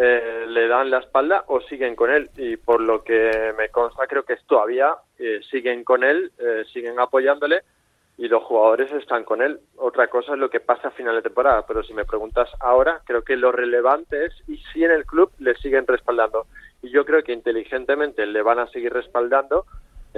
eh, 0.00 0.44
le 0.46 0.68
dan 0.68 0.90
la 0.90 0.98
espalda 0.98 1.42
o 1.48 1.61
siguen 1.61 1.96
con 1.96 2.11
él. 2.11 2.30
Y 2.37 2.56
por 2.56 2.80
lo 2.80 3.02
que 3.02 3.52
me 3.58 3.68
consta, 3.70 4.06
creo 4.06 4.22
que 4.22 4.34
es 4.34 4.44
todavía 4.44 4.94
eh, 5.18 5.40
siguen 5.50 5.82
con 5.82 6.04
él, 6.04 6.30
eh, 6.38 6.64
siguen 6.72 7.00
apoyándole 7.00 7.62
y 8.16 8.28
los 8.28 8.44
jugadores 8.44 8.92
están 8.92 9.24
con 9.24 9.42
él. 9.42 9.58
Otra 9.76 10.06
cosa 10.06 10.34
es 10.34 10.38
lo 10.38 10.50
que 10.50 10.61
pasa 10.61 10.88
a 10.88 10.92
final 10.92 11.16
de 11.16 11.22
temporada, 11.22 11.66
pero 11.66 11.82
si 11.82 11.94
me 11.94 12.04
preguntas 12.04 12.48
ahora, 12.61 13.02
creo 13.04 13.22
que 13.22 13.37
lo 13.37 13.50
relevante 13.50 14.26
es 14.26 14.34
y 14.46 14.58
si 14.72 14.84
en 14.84 14.92
el 14.92 15.04
club 15.04 15.32
le 15.40 15.56
siguen 15.56 15.84
respaldando. 15.84 16.46
Y 16.80 16.90
yo 16.90 17.04
creo 17.04 17.24
que 17.24 17.32
inteligentemente 17.32 18.24
le 18.24 18.42
van 18.42 18.61
a 18.61 18.68
seguir 18.68 18.92
respaldando 18.92 19.66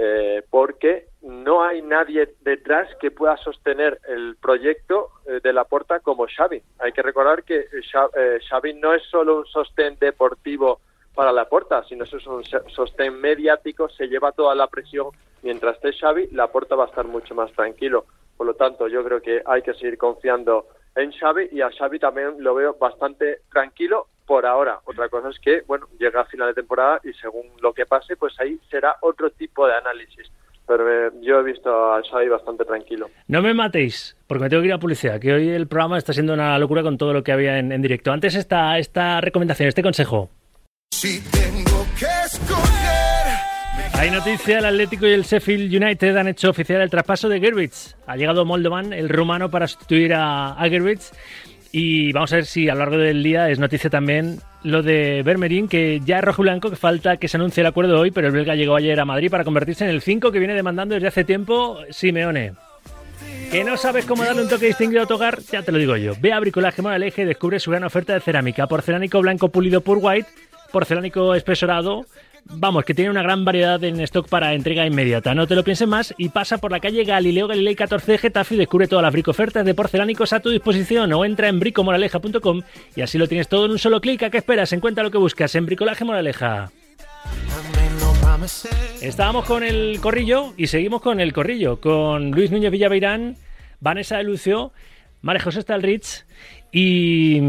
eh, 0.03 0.41
porque 0.49 1.09
no 1.21 1.63
hay 1.63 1.83
nadie 1.83 2.33
detrás 2.41 2.89
que 2.99 3.11
pueda 3.11 3.37
sostener 3.37 3.99
el 4.07 4.35
proyecto 4.35 5.11
eh, 5.27 5.41
de 5.43 5.53
la 5.53 5.65
Porta 5.65 5.99
como 5.99 6.25
Xavi. 6.25 6.59
Hay 6.79 6.91
que 6.91 7.03
recordar 7.03 7.43
que 7.43 7.59
eh, 7.59 8.39
Xavi 8.49 8.73
no 8.73 8.95
es 8.95 9.03
solo 9.03 9.37
un 9.37 9.45
sostén 9.45 9.99
deportivo 9.99 10.79
para 11.13 11.31
la 11.31 11.47
Porta, 11.47 11.83
sino 11.83 12.05
es 12.05 12.13
un 12.25 12.43
sostén 12.43 13.21
mediático, 13.21 13.89
se 13.89 14.07
lleva 14.07 14.31
toda 14.31 14.55
la 14.55 14.65
presión. 14.65 15.09
Mientras 15.43 15.75
esté 15.75 15.93
Xavi, 15.93 16.29
la 16.31 16.47
Porta 16.47 16.75
va 16.75 16.85
a 16.85 16.87
estar 16.87 17.05
mucho 17.05 17.35
más 17.35 17.51
tranquilo. 17.51 18.05
Por 18.37 18.47
lo 18.47 18.55
tanto, 18.55 18.87
yo 18.87 19.03
creo 19.03 19.21
que 19.21 19.43
hay 19.45 19.61
que 19.61 19.75
seguir 19.75 19.99
confiando 19.99 20.65
en 20.95 21.11
Xavi 21.11 21.49
y 21.51 21.61
a 21.61 21.69
Xavi 21.71 21.99
también 21.99 22.35
lo 22.39 22.55
veo 22.55 22.75
bastante 22.79 23.41
tranquilo 23.51 24.07
por 24.25 24.45
ahora. 24.45 24.79
Otra 24.85 25.09
cosa 25.09 25.29
es 25.29 25.39
que, 25.39 25.61
bueno, 25.67 25.87
llega 25.99 26.21
a 26.21 26.25
final 26.25 26.47
de 26.47 26.53
temporada 26.53 26.99
y 27.03 27.13
según 27.13 27.47
lo 27.61 27.73
que 27.73 27.85
pase, 27.85 28.15
pues 28.15 28.39
ahí 28.39 28.59
será 28.69 28.95
otro 29.01 29.29
tipo 29.31 29.67
de 29.67 29.75
análisis. 29.75 30.31
Pero 30.67 30.89
eh, 30.89 31.11
yo 31.21 31.39
he 31.39 31.43
visto 31.43 31.93
a 31.93 32.01
Xavi 32.01 32.29
bastante 32.29 32.63
tranquilo. 32.63 33.09
No 33.27 33.41
me 33.41 33.53
matéis, 33.53 34.15
porque 34.27 34.43
me 34.43 34.49
tengo 34.49 34.61
que 34.61 34.67
ir 34.67 34.73
a 34.73 34.79
publicidad, 34.79 35.19
que 35.19 35.33
hoy 35.33 35.49
el 35.49 35.67
programa 35.67 35.97
está 35.97 36.13
siendo 36.13 36.33
una 36.33 36.57
locura 36.59 36.83
con 36.83 36.97
todo 36.97 37.13
lo 37.13 37.23
que 37.23 37.31
había 37.31 37.57
en, 37.57 37.71
en 37.71 37.81
directo. 37.81 38.11
Antes 38.11 38.35
esta, 38.35 38.77
esta 38.77 39.19
recomendación, 39.19 39.67
este 39.67 39.83
consejo. 39.83 40.29
Si 40.91 41.19
tengo 41.31 41.85
que 41.97 42.05
escoger... 42.25 42.60
Hay 44.01 44.09
noticia, 44.09 44.57
el 44.57 44.65
Atlético 44.65 45.05
y 45.05 45.11
el 45.11 45.21
Sheffield 45.21 45.71
United 45.71 46.17
han 46.17 46.27
hecho 46.27 46.49
oficial 46.49 46.81
el 46.81 46.89
traspaso 46.89 47.29
de 47.29 47.39
Gerbich. 47.39 47.95
Ha 48.07 48.15
llegado 48.15 48.45
Moldovan, 48.45 48.93
el 48.93 49.09
rumano, 49.09 49.51
para 49.51 49.67
sustituir 49.67 50.15
a, 50.15 50.53
a 50.53 50.69
Gerbich. 50.69 51.11
Y 51.71 52.11
vamos 52.11 52.33
a 52.33 52.37
ver 52.37 52.47
si 52.47 52.67
a 52.67 52.73
lo 52.73 52.79
largo 52.79 52.97
del 52.97 53.21
día 53.21 53.51
es 53.51 53.59
noticia 53.59 53.91
también 53.91 54.39
lo 54.63 54.81
de 54.81 55.21
Bermerín, 55.23 55.67
que 55.67 56.01
ya 56.03 56.17
es 56.17 56.23
rojo 56.23 56.41
y 56.41 56.45
blanco, 56.45 56.71
que 56.71 56.77
falta 56.77 57.17
que 57.17 57.27
se 57.27 57.37
anuncie 57.37 57.61
el 57.61 57.67
acuerdo 57.67 57.99
hoy, 57.99 58.09
pero 58.09 58.25
el 58.25 58.33
belga 58.33 58.55
llegó 58.55 58.75
ayer 58.75 58.99
a 58.99 59.05
Madrid 59.05 59.29
para 59.29 59.43
convertirse 59.43 59.83
en 59.83 59.91
el 59.91 60.01
5 60.01 60.31
que 60.31 60.39
viene 60.39 60.55
demandando 60.55 60.95
desde 60.95 61.07
hace 61.07 61.23
tiempo 61.23 61.77
Simeone. 61.91 62.53
¿Que 63.51 63.63
no 63.63 63.77
sabes 63.77 64.05
cómo 64.05 64.25
darle 64.25 64.41
un 64.41 64.49
toque 64.49 64.65
distinguido 64.65 65.03
a 65.03 65.05
tu 65.05 65.13
hogar? 65.13 65.41
Ya 65.51 65.61
te 65.61 65.71
lo 65.71 65.77
digo 65.77 65.95
yo. 65.95 66.13
Ve 66.19 66.33
a 66.33 66.39
Bricolaje 66.39 66.81
Moraleja 66.81 67.21
y 67.21 67.25
descubre 67.25 67.59
su 67.59 67.69
gran 67.69 67.83
oferta 67.83 68.15
de 68.15 68.19
cerámica. 68.19 68.65
Porcelánico 68.65 69.21
blanco 69.21 69.49
pulido 69.49 69.81
por 69.81 69.99
white, 70.01 70.27
porcelánico 70.71 71.35
espesorado, 71.35 72.07
Vamos, 72.45 72.83
que 72.83 72.93
tiene 72.93 73.11
una 73.11 73.23
gran 73.23 73.45
variedad 73.45 73.81
en 73.83 73.99
stock 74.01 74.27
para 74.27 74.53
entrega 74.53 74.85
inmediata. 74.85 75.33
No 75.33 75.47
te 75.47 75.55
lo 75.55 75.63
pienses 75.63 75.87
más 75.87 76.13
y 76.17 76.29
pasa 76.29 76.57
por 76.57 76.71
la 76.71 76.79
calle 76.79 77.03
Galileo 77.03 77.47
Galilei 77.47 77.75
14 77.75 78.11
de 78.11 78.17
Getafe 78.17 78.55
y 78.55 78.57
descubre 78.57 78.87
todas 78.87 79.03
las 79.03 79.13
bricofertas 79.13 79.65
de 79.65 79.73
porcelánicos 79.73 80.33
a 80.33 80.39
tu 80.39 80.49
disposición 80.49 81.13
o 81.13 81.23
entra 81.23 81.47
en 81.47 81.59
bricomoraleja.com 81.59 82.61
y 82.95 83.01
así 83.01 83.17
lo 83.17 83.27
tienes 83.27 83.47
todo 83.47 83.65
en 83.65 83.71
un 83.71 83.79
solo 83.79 84.01
clic. 84.01 84.23
¿A 84.23 84.29
qué 84.29 84.37
esperas? 84.37 84.73
Encuentra 84.73 85.03
lo 85.03 85.11
que 85.11 85.17
buscas 85.17 85.55
en 85.55 85.65
Bricolaje 85.65 86.03
Moraleja. 86.03 86.71
Estábamos 89.01 89.45
con 89.45 89.63
el 89.63 89.99
corrillo 90.01 90.53
y 90.57 90.67
seguimos 90.67 91.01
con 91.01 91.19
el 91.19 91.31
corrillo, 91.33 91.79
con 91.79 92.31
Luis 92.31 92.51
Núñez 92.51 92.71
Villaveirán, 92.71 93.37
Vanessa 93.79 94.17
de 94.17 94.23
Lucio, 94.23 94.73
José 95.43 95.63
y... 96.71 97.39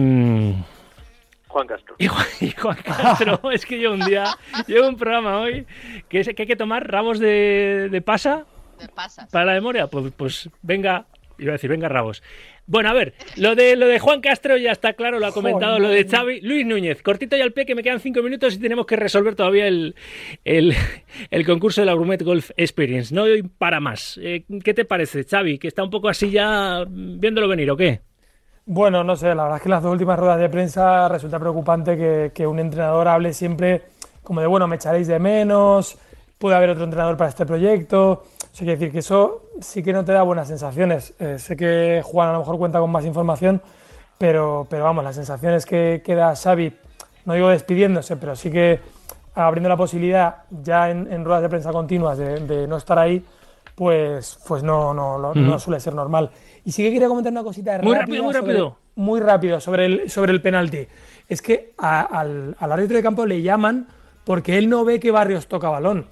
Juan 1.53 1.67
Castro. 1.67 1.95
Y 1.99 2.07
Juan, 2.09 2.27
y 2.41 2.51
Juan 2.51 2.79
Castro, 2.83 3.41
es 3.53 3.67
que 3.67 3.79
yo 3.79 3.93
un 3.93 4.01
día, 4.01 4.25
llevo 4.67 4.89
un 4.89 4.97
programa 4.97 5.41
hoy 5.41 5.67
que, 6.09 6.21
es, 6.21 6.29
que 6.29 6.43
hay 6.43 6.49
que 6.49 6.57
tomar 6.57 6.91
ramos 6.91 7.19
de, 7.19 7.89
de 7.91 8.01
pasa 8.03 8.47
De 8.81 8.89
pasas. 8.89 9.31
para 9.31 9.45
la 9.45 9.53
memoria. 9.53 9.87
Pues, 9.87 10.13
pues 10.17 10.51
venga, 10.63 11.07
iba 11.39 11.51
a 11.51 11.53
decir, 11.53 11.71
venga 11.71 11.89
rabos. 11.89 12.23
Bueno, 12.65 12.91
a 12.91 12.93
ver, 12.93 13.15
lo 13.37 13.57
de, 13.57 13.75
lo 13.77 13.87
de 13.87 13.99
Juan 13.99 14.21
Castro 14.21 14.57
ya 14.57 14.71
está 14.71 14.93
claro, 14.93 15.19
lo 15.19 15.27
ha 15.27 15.33
comentado, 15.33 15.81
lo 15.81 15.89
de 15.89 16.07
Xavi. 16.09 16.41
Luis 16.43 16.65
Núñez, 16.65 17.03
cortito 17.03 17.37
y 17.37 17.41
al 17.41 17.53
pie, 17.53 17.67
que 17.67 17.75
me 17.75 17.83
quedan 17.83 17.99
cinco 17.99 18.23
minutos 18.23 18.55
y 18.55 18.61
tenemos 18.61 18.87
que 18.87 18.95
resolver 18.97 19.35
todavía 19.35 19.67
el, 19.67 19.97
el, 20.45 20.73
el 21.31 21.45
concurso 21.45 21.83
de 21.83 21.87
la 21.87 21.95
Gourmet 21.95 22.23
Golf 22.23 22.51
Experience. 22.57 23.13
No 23.13 23.23
doy 23.27 23.43
para 23.43 23.81
más. 23.81 24.19
Eh, 24.23 24.45
¿Qué 24.65 24.75
te 24.75 24.85
parece, 24.85 25.25
Xavi? 25.25 25.59
Que 25.59 25.69
está 25.69 25.83
un 25.83 25.91
poco 25.91 26.09
así 26.09 26.31
ya 26.31 26.85
viéndolo 26.89 27.49
venir, 27.49 27.69
¿o 27.73 27.77
qué? 27.77 28.01
Bueno, 28.65 29.03
no 29.03 29.17
sé, 29.17 29.35
la 29.35 29.43
verdad 29.43 29.57
es 29.57 29.63
que 29.65 29.69
las 29.69 29.83
dos 29.83 29.91
últimas 29.91 30.17
ruedas 30.17 30.39
de 30.39 30.49
prensa 30.49 31.09
resulta 31.09 31.41
preocupante 31.41 32.31
que, 32.33 32.47
un 32.47 32.61
entrenador 32.61 33.09
hable 33.09 33.33
siempre 33.33 33.83
como 34.23 34.41
de, 34.41 34.47
bueno, 34.47 34.69
me 34.69 34.77
echaréis 34.77 35.09
de 35.09 35.19
menos, 35.19 35.99
puede 36.39 36.55
haber 36.55 36.71
otro 36.71 36.85
entrenador 36.85 37.17
para 37.17 37.31
este 37.31 37.45
proyecto. 37.45 38.11
O 38.13 38.55
sea, 38.55 38.65
decir 38.69 38.93
que 38.93 39.01
eso 39.01 39.49
sí 39.61 39.83
que 39.83 39.93
no 39.93 40.05
te 40.05 40.13
da 40.13 40.23
buenas 40.23 40.47
sensaciones. 40.47 41.13
Eh, 41.19 41.41
sé 41.41 41.57
que 41.57 42.03
Juan 42.05 42.29
a 42.29 42.33
lo 42.35 42.39
mejor 42.39 42.57
cuenta 42.57 42.79
con 42.79 42.93
más 42.93 43.05
información, 43.05 43.61
pero, 44.17 44.65
pero 44.71 44.85
vamos, 44.85 45.03
las 45.03 45.17
sensaciones 45.17 45.67
que, 45.67 46.01
que 46.05 46.15
da 46.15 46.37
Xavi, 46.37 46.73
no 47.25 47.35
digo 47.35 47.49
despidiéndose, 47.49 48.17
pero 48.17 48.37
sí 48.37 48.53
que 48.53 48.79
abriendo 49.35 49.69
la 49.69 49.77
posibilidad 49.77 50.45
ya 50.51 50.89
en, 50.89 51.13
en 51.13 51.25
ruedas 51.25 51.43
de 51.43 51.49
prensa 51.49 51.73
continuas 51.73 52.17
de 52.17 52.69
no 52.69 52.77
estar 52.77 52.97
ahí, 52.97 53.25
pues, 53.83 54.39
pues 54.47 54.63
no, 54.63 54.95
no, 54.95 55.19
no, 55.35 55.59
suele 55.59 55.81
ser 55.81 55.93
normal. 55.93 56.31
Y 56.65 56.71
sí 56.71 56.85
que 56.85 56.93
quería 56.93 57.09
comentar 57.09 57.33
una 57.33 57.43
cosita 57.43 57.81
Muy 57.83 57.97
rápido, 57.97 58.23
muy 58.23 58.33
sobre- 58.33 58.47
rápido. 58.53 58.77
muy 58.95 59.19
rápido 59.21 59.61
sobre 59.61 59.87
el, 59.87 60.09
sobre 60.11 60.31
el 60.31 60.41
penalti. 60.41 60.87
Es 61.29 61.43
que 61.43 61.73
a- 61.79 62.03
al, 62.03 62.55
al 62.61 62.71
árbitro 62.73 62.97
de 62.97 63.03
campo 63.03 63.27
le 63.27 63.43
llaman 63.43 63.89
porque 64.23 64.57
él 64.57 64.69
no 64.69 64.85
ve 64.85 65.01
que 65.01 65.11
Barrios 65.11 65.49
toca 65.49 65.69
balón. 65.69 66.07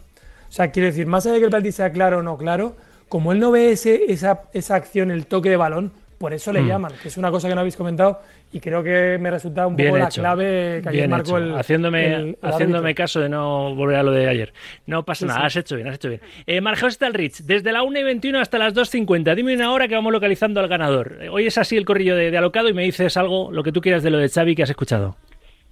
O 0.48 0.52
sea, 0.52 0.72
quiero 0.72 0.86
decir, 0.88 1.06
más 1.06 1.26
allá 1.26 1.34
de 1.34 1.38
que 1.38 1.44
el 1.44 1.50
penalti 1.52 1.70
sea 1.70 1.92
claro 1.92 2.18
o 2.18 2.22
no 2.22 2.36
claro, 2.36 2.74
como 3.08 3.30
él 3.30 3.38
no 3.38 3.52
ve 3.52 3.70
ese, 3.70 4.10
esa, 4.12 4.42
esa 4.52 4.74
acción, 4.74 5.12
el 5.12 5.26
toque 5.26 5.48
de 5.50 5.56
balón, 5.56 5.92
por 6.20 6.34
eso 6.34 6.52
le 6.52 6.60
Mm. 6.60 6.68
llaman, 6.68 6.92
que 7.00 7.08
es 7.08 7.16
una 7.16 7.30
cosa 7.30 7.48
que 7.48 7.54
no 7.54 7.62
habéis 7.62 7.76
comentado 7.78 8.20
y 8.52 8.60
creo 8.60 8.82
que 8.82 9.16
me 9.18 9.30
resulta 9.30 9.66
un 9.66 9.74
Bien 9.74 9.88
poco 9.88 10.00
la 10.00 10.08
clave 10.10 10.80
que 10.82 10.88
ayer 10.90 10.92
Bien 10.92 11.10
marcó 11.10 11.38
hecho. 11.38 11.46
el, 11.46 11.54
haciéndome, 11.56 12.06
el- 12.12 12.12
el 12.12 12.36
haciéndome 12.42 12.94
caso 12.94 13.20
de 13.20 13.30
no 13.30 13.74
volver 13.74 13.96
a 13.96 14.02
lo 14.02 14.10
de 14.10 14.28
ayer. 14.28 14.52
No 14.84 15.02
pasa 15.02 15.20
Sí, 15.20 15.24
nada, 15.28 15.40
sí. 15.40 15.46
has 15.46 15.56
hecho 15.56 15.76
bien, 15.76 15.88
has 15.88 15.94
hecho 15.94 16.10
bien. 16.10 16.20
Eh, 16.46 16.60
Marjos 16.60 16.92
Stalrich, 16.92 17.38
desde 17.44 17.72
la 17.72 17.82
1 17.82 17.98
y 18.00 18.02
21 18.02 18.38
hasta 18.38 18.58
las 18.58 18.74
2.50, 18.74 19.34
dime 19.34 19.54
una 19.54 19.72
hora 19.72 19.88
que 19.88 19.94
vamos 19.94 20.12
localizando 20.12 20.60
al 20.60 20.68
ganador. 20.68 21.16
Eh, 21.22 21.30
Hoy 21.30 21.46
es 21.46 21.56
así 21.56 21.78
el 21.78 21.86
corrillo 21.86 22.14
de, 22.14 22.30
de 22.30 22.36
alocado 22.36 22.68
y 22.68 22.74
me 22.74 22.82
dices 22.82 23.16
algo, 23.16 23.50
lo 23.50 23.62
que 23.62 23.72
tú 23.72 23.80
quieras 23.80 24.02
de 24.02 24.10
lo 24.10 24.18
de 24.18 24.28
Xavi 24.28 24.54
que 24.54 24.62
has 24.64 24.70
escuchado. 24.70 25.16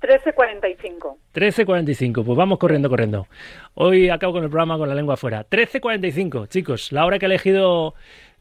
13.45. 0.00 1.18
13.45, 1.34 2.24
pues 2.24 2.38
vamos 2.38 2.58
corriendo, 2.58 2.88
corriendo. 2.88 3.26
Hoy 3.74 4.08
acabo 4.08 4.32
con 4.32 4.44
el 4.44 4.48
programa 4.48 4.78
con 4.78 4.88
la 4.88 4.94
lengua 4.94 5.14
afuera. 5.14 5.44
13.45, 5.46 6.46
chicos, 6.48 6.90
la 6.92 7.04
hora 7.04 7.18
que 7.18 7.26
ha 7.26 7.28
elegido... 7.28 7.94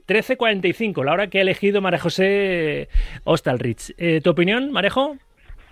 13.45, 0.08 1.04
la 1.04 1.14
hora 1.14 1.28
que 1.28 1.40
ha 1.40 1.42
elegido 1.42 1.82
María 1.82 2.00
José 2.00 2.88
Ostalrich. 3.26 3.94
Eh, 3.98 4.22
¿Tu 4.22 4.30
opinión, 4.30 4.72
Marejo? 4.72 5.18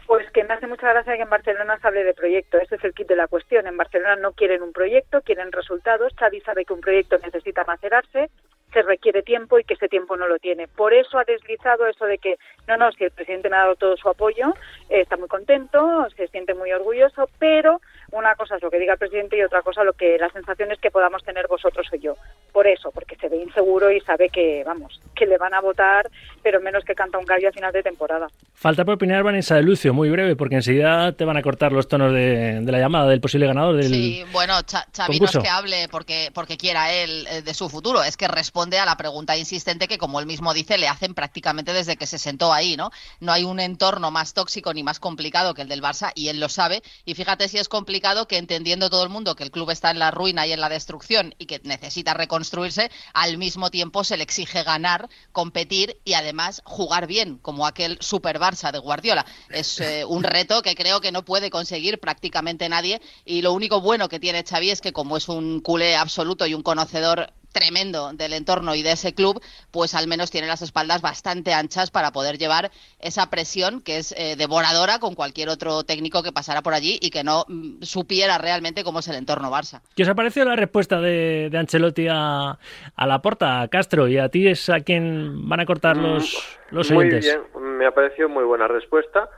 Pues 0.07 0.29
que 0.31 0.43
me 0.43 0.53
hace 0.53 0.67
mucha 0.67 0.91
gracia 0.91 1.15
que 1.15 1.23
en 1.23 1.29
Barcelona 1.29 1.79
se 1.79 1.87
hable 1.87 2.03
de 2.03 2.13
proyecto. 2.13 2.57
Ese 2.59 2.75
es 2.75 2.83
el 2.83 2.93
kit 2.93 3.07
de 3.07 3.15
la 3.15 3.27
cuestión. 3.27 3.65
En 3.65 3.77
Barcelona 3.77 4.17
no 4.17 4.33
quieren 4.33 4.61
un 4.61 4.71
proyecto, 4.71 5.21
quieren 5.21 5.51
resultados. 5.51 6.13
Xavi 6.19 6.41
sabe 6.41 6.65
que 6.65 6.73
un 6.73 6.81
proyecto 6.81 7.17
necesita 7.17 7.63
macerarse, 7.63 8.29
se 8.71 8.81
requiere 8.81 9.23
tiempo 9.23 9.57
y 9.57 9.63
que 9.63 9.75
ese 9.75 9.87
tiempo 9.87 10.17
no 10.17 10.27
lo 10.27 10.37
tiene. 10.37 10.67
Por 10.67 10.93
eso 10.93 11.17
ha 11.17 11.23
deslizado 11.23 11.87
eso 11.87 12.05
de 12.05 12.17
que, 12.17 12.37
no, 12.67 12.75
no, 12.75 12.91
si 12.91 13.05
el 13.05 13.11
presidente 13.11 13.49
me 13.49 13.55
ha 13.55 13.61
dado 13.61 13.75
todo 13.77 13.95
su 13.95 14.09
apoyo, 14.09 14.53
eh, 14.89 15.01
está 15.01 15.15
muy 15.17 15.29
contento, 15.29 16.05
se 16.15 16.27
siente 16.27 16.53
muy 16.53 16.71
orgulloso, 16.73 17.29
pero 17.39 17.79
una 18.15 18.35
cosa 18.35 18.55
es 18.55 18.63
lo 18.63 18.69
que 18.71 18.79
diga 18.79 18.93
el 18.93 18.99
presidente 18.99 19.37
y 19.37 19.43
otra 19.43 19.61
cosa 19.61 19.83
lo 19.83 19.93
que 19.93 20.17
las 20.17 20.31
sensaciones 20.33 20.79
que 20.79 20.91
podamos 20.91 21.23
tener 21.23 21.47
vosotros 21.47 21.87
o 21.91 21.95
yo. 21.95 22.15
Por 22.51 22.67
eso, 22.67 22.91
porque 22.91 23.15
se 23.17 23.27
ve 23.29 23.37
inseguro 23.37 23.91
y 23.91 23.99
sabe 24.01 24.29
que, 24.29 24.63
vamos, 24.65 24.99
que 25.15 25.25
le 25.25 25.37
van 25.37 25.53
a 25.53 25.61
votar, 25.61 26.09
pero 26.41 26.61
menos 26.61 26.83
que 26.85 26.95
canta 26.95 27.17
un 27.17 27.25
gallo 27.25 27.49
a 27.49 27.51
final 27.51 27.71
de 27.73 27.83
temporada. 27.83 28.27
Falta 28.53 28.85
por 28.85 28.95
opinar 28.95 29.23
Vanessa 29.23 29.55
de 29.55 29.63
Lucio, 29.63 29.93
muy 29.93 30.09
breve, 30.09 30.35
porque 30.35 30.55
enseguida 30.55 31.11
te 31.11 31.25
van 31.25 31.37
a 31.37 31.41
cortar 31.41 31.71
los 31.73 31.87
tonos 31.87 32.13
de, 32.13 32.61
de 32.61 32.71
la 32.71 32.79
llamada 32.79 33.09
del 33.09 33.19
posible 33.19 33.45
ganador 33.47 33.75
del 33.75 33.87
Sí, 33.87 34.23
bueno, 34.31 34.53
Xavi 34.65 35.17
concurso. 35.19 35.39
no 35.39 35.43
es 35.43 35.49
que 35.49 35.49
hable 35.53 35.87
porque, 35.89 36.31
porque 36.33 36.55
quiera 36.57 36.93
él 36.93 37.27
eh, 37.29 37.41
de 37.41 37.53
su 37.53 37.69
futuro, 37.69 38.01
es 38.03 38.15
que 38.15 38.27
responde 38.27 38.79
a 38.79 38.85
la 38.85 38.95
pregunta 38.95 39.35
insistente 39.37 39.87
que, 39.87 39.97
como 39.97 40.19
él 40.19 40.25
mismo 40.25 40.53
dice, 40.53 40.77
le 40.77 40.87
hacen 40.87 41.13
prácticamente 41.13 41.73
desde 41.73 41.97
que 41.97 42.07
se 42.07 42.17
sentó 42.17 42.53
ahí, 42.53 42.77
¿no? 42.77 42.91
No 43.19 43.33
hay 43.33 43.43
un 43.43 43.59
entorno 43.59 44.11
más 44.11 44.33
tóxico 44.33 44.73
ni 44.73 44.83
más 44.83 44.99
complicado 44.99 45.53
que 45.53 45.61
el 45.63 45.67
del 45.67 45.81
Barça 45.81 46.11
y 46.15 46.29
él 46.29 46.39
lo 46.39 46.47
sabe. 46.47 46.81
Y 47.03 47.15
fíjate 47.15 47.47
si 47.49 47.57
es 47.57 47.67
complicado 47.67 48.04
que 48.27 48.37
entendiendo 48.37 48.91
todo 48.91 49.03
el 49.03 49.09
mundo 49.09 49.35
que 49.35 49.43
el 49.43 49.49
club 49.49 49.71
está 49.71 49.89
en 49.89 49.97
la 49.97 50.11
ruina 50.11 50.45
y 50.45 50.51
en 50.51 50.61
la 50.61 50.69
destrucción 50.69 51.33
y 51.39 51.47
que 51.47 51.59
necesita 51.63 52.13
reconstruirse, 52.13 52.91
al 53.13 53.39
mismo 53.39 53.71
tiempo 53.71 54.03
se 54.03 54.15
le 54.15 54.23
exige 54.23 54.61
ganar, 54.61 55.09
competir 55.31 55.97
y 56.05 56.13
además 56.13 56.61
jugar 56.65 57.07
bien, 57.07 57.39
como 57.39 57.65
aquel 57.65 57.97
super 58.01 58.39
Barça 58.39 58.71
de 58.71 58.77
Guardiola. 58.77 59.25
Es 59.49 59.79
eh, 59.79 60.05
un 60.05 60.23
reto 60.23 60.61
que 60.61 60.75
creo 60.75 61.01
que 61.01 61.11
no 61.11 61.25
puede 61.25 61.49
conseguir 61.49 61.99
prácticamente 61.99 62.69
nadie 62.69 63.01
y 63.25 63.41
lo 63.41 63.53
único 63.53 63.81
bueno 63.81 64.07
que 64.07 64.19
tiene 64.19 64.43
Xavi 64.43 64.69
es 64.69 64.81
que 64.81 64.93
como 64.93 65.17
es 65.17 65.27
un 65.27 65.59
culé 65.61 65.95
absoluto 65.95 66.45
y 66.45 66.53
un 66.53 66.61
conocedor 66.61 67.33
tremendo 67.55 68.11
del 68.11 68.33
entorno 68.33 68.75
y 68.75 68.83
de 68.83 68.91
ese 68.91 69.13
club, 69.13 69.41
pues 69.71 69.95
al 69.95 70.07
menos 70.07 70.29
tiene 70.29 70.45
las 70.47 70.61
espaldas 70.61 71.01
bastante 71.01 71.53
anchas 71.53 71.89
para 71.89 72.11
poder 72.11 72.37
llevar 72.37 72.69
esa 72.99 73.29
presión 73.29 73.81
que 73.81 73.97
es 73.97 74.13
eh, 74.17 74.35
devoradora 74.37 74.99
con 74.99 75.15
cualquier 75.15 75.47
otro 75.47 75.83
técnico 75.83 76.21
que 76.21 76.33
pasara 76.33 76.61
por 76.61 76.73
allí 76.73 76.99
y 77.01 77.11
que 77.11 77.23
no 77.23 77.45
mm, 77.47 77.81
supiera 77.83 78.37
realmente 78.37 78.83
cómo 78.83 78.99
es 78.99 79.07
el 79.07 79.15
entorno 79.15 79.49
Barça. 79.49 79.79
¿Qué 79.95 80.03
os 80.03 80.09
ha 80.09 80.15
parecido 80.15 80.45
la 80.45 80.57
respuesta 80.57 80.99
de, 80.99 81.49
de 81.49 81.57
Ancelotti 81.57 82.07
a, 82.11 82.59
a 82.95 83.07
la 83.07 83.21
porta, 83.21 83.61
a 83.61 83.67
Castro? 83.69 84.09
Y 84.09 84.17
a 84.17 84.27
ti 84.27 84.49
es 84.49 84.69
a 84.69 84.81
quien 84.81 85.47
van 85.47 85.61
a 85.61 85.65
cortar 85.65 85.95
los, 85.95 86.59
los 86.71 86.91
muy 86.91 87.05
oyentes. 87.05 87.23
bien, 87.53 87.77
me 87.77 87.85
ha 87.85 87.91
parecido 87.91 88.27
muy 88.27 88.43
buena 88.43 88.67
respuesta, 88.67 89.29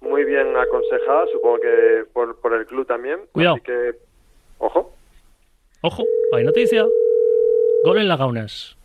muy 0.00 0.24
bien 0.24 0.56
aconsejada, 0.56 1.24
supongo 1.32 1.58
que 1.58 2.04
por, 2.12 2.40
por 2.40 2.54
el 2.54 2.66
club 2.66 2.86
también. 2.86 3.18
Cuidado. 3.32 3.56
Así 3.56 3.64
que, 3.64 3.96
ojo. 4.58 4.94
Ojo, 5.80 6.04
hay 6.36 6.44
noticia. 6.44 6.84
Gol 7.84 7.98
en 7.98 8.08
las 8.08 8.18
gaunas. 8.18 8.76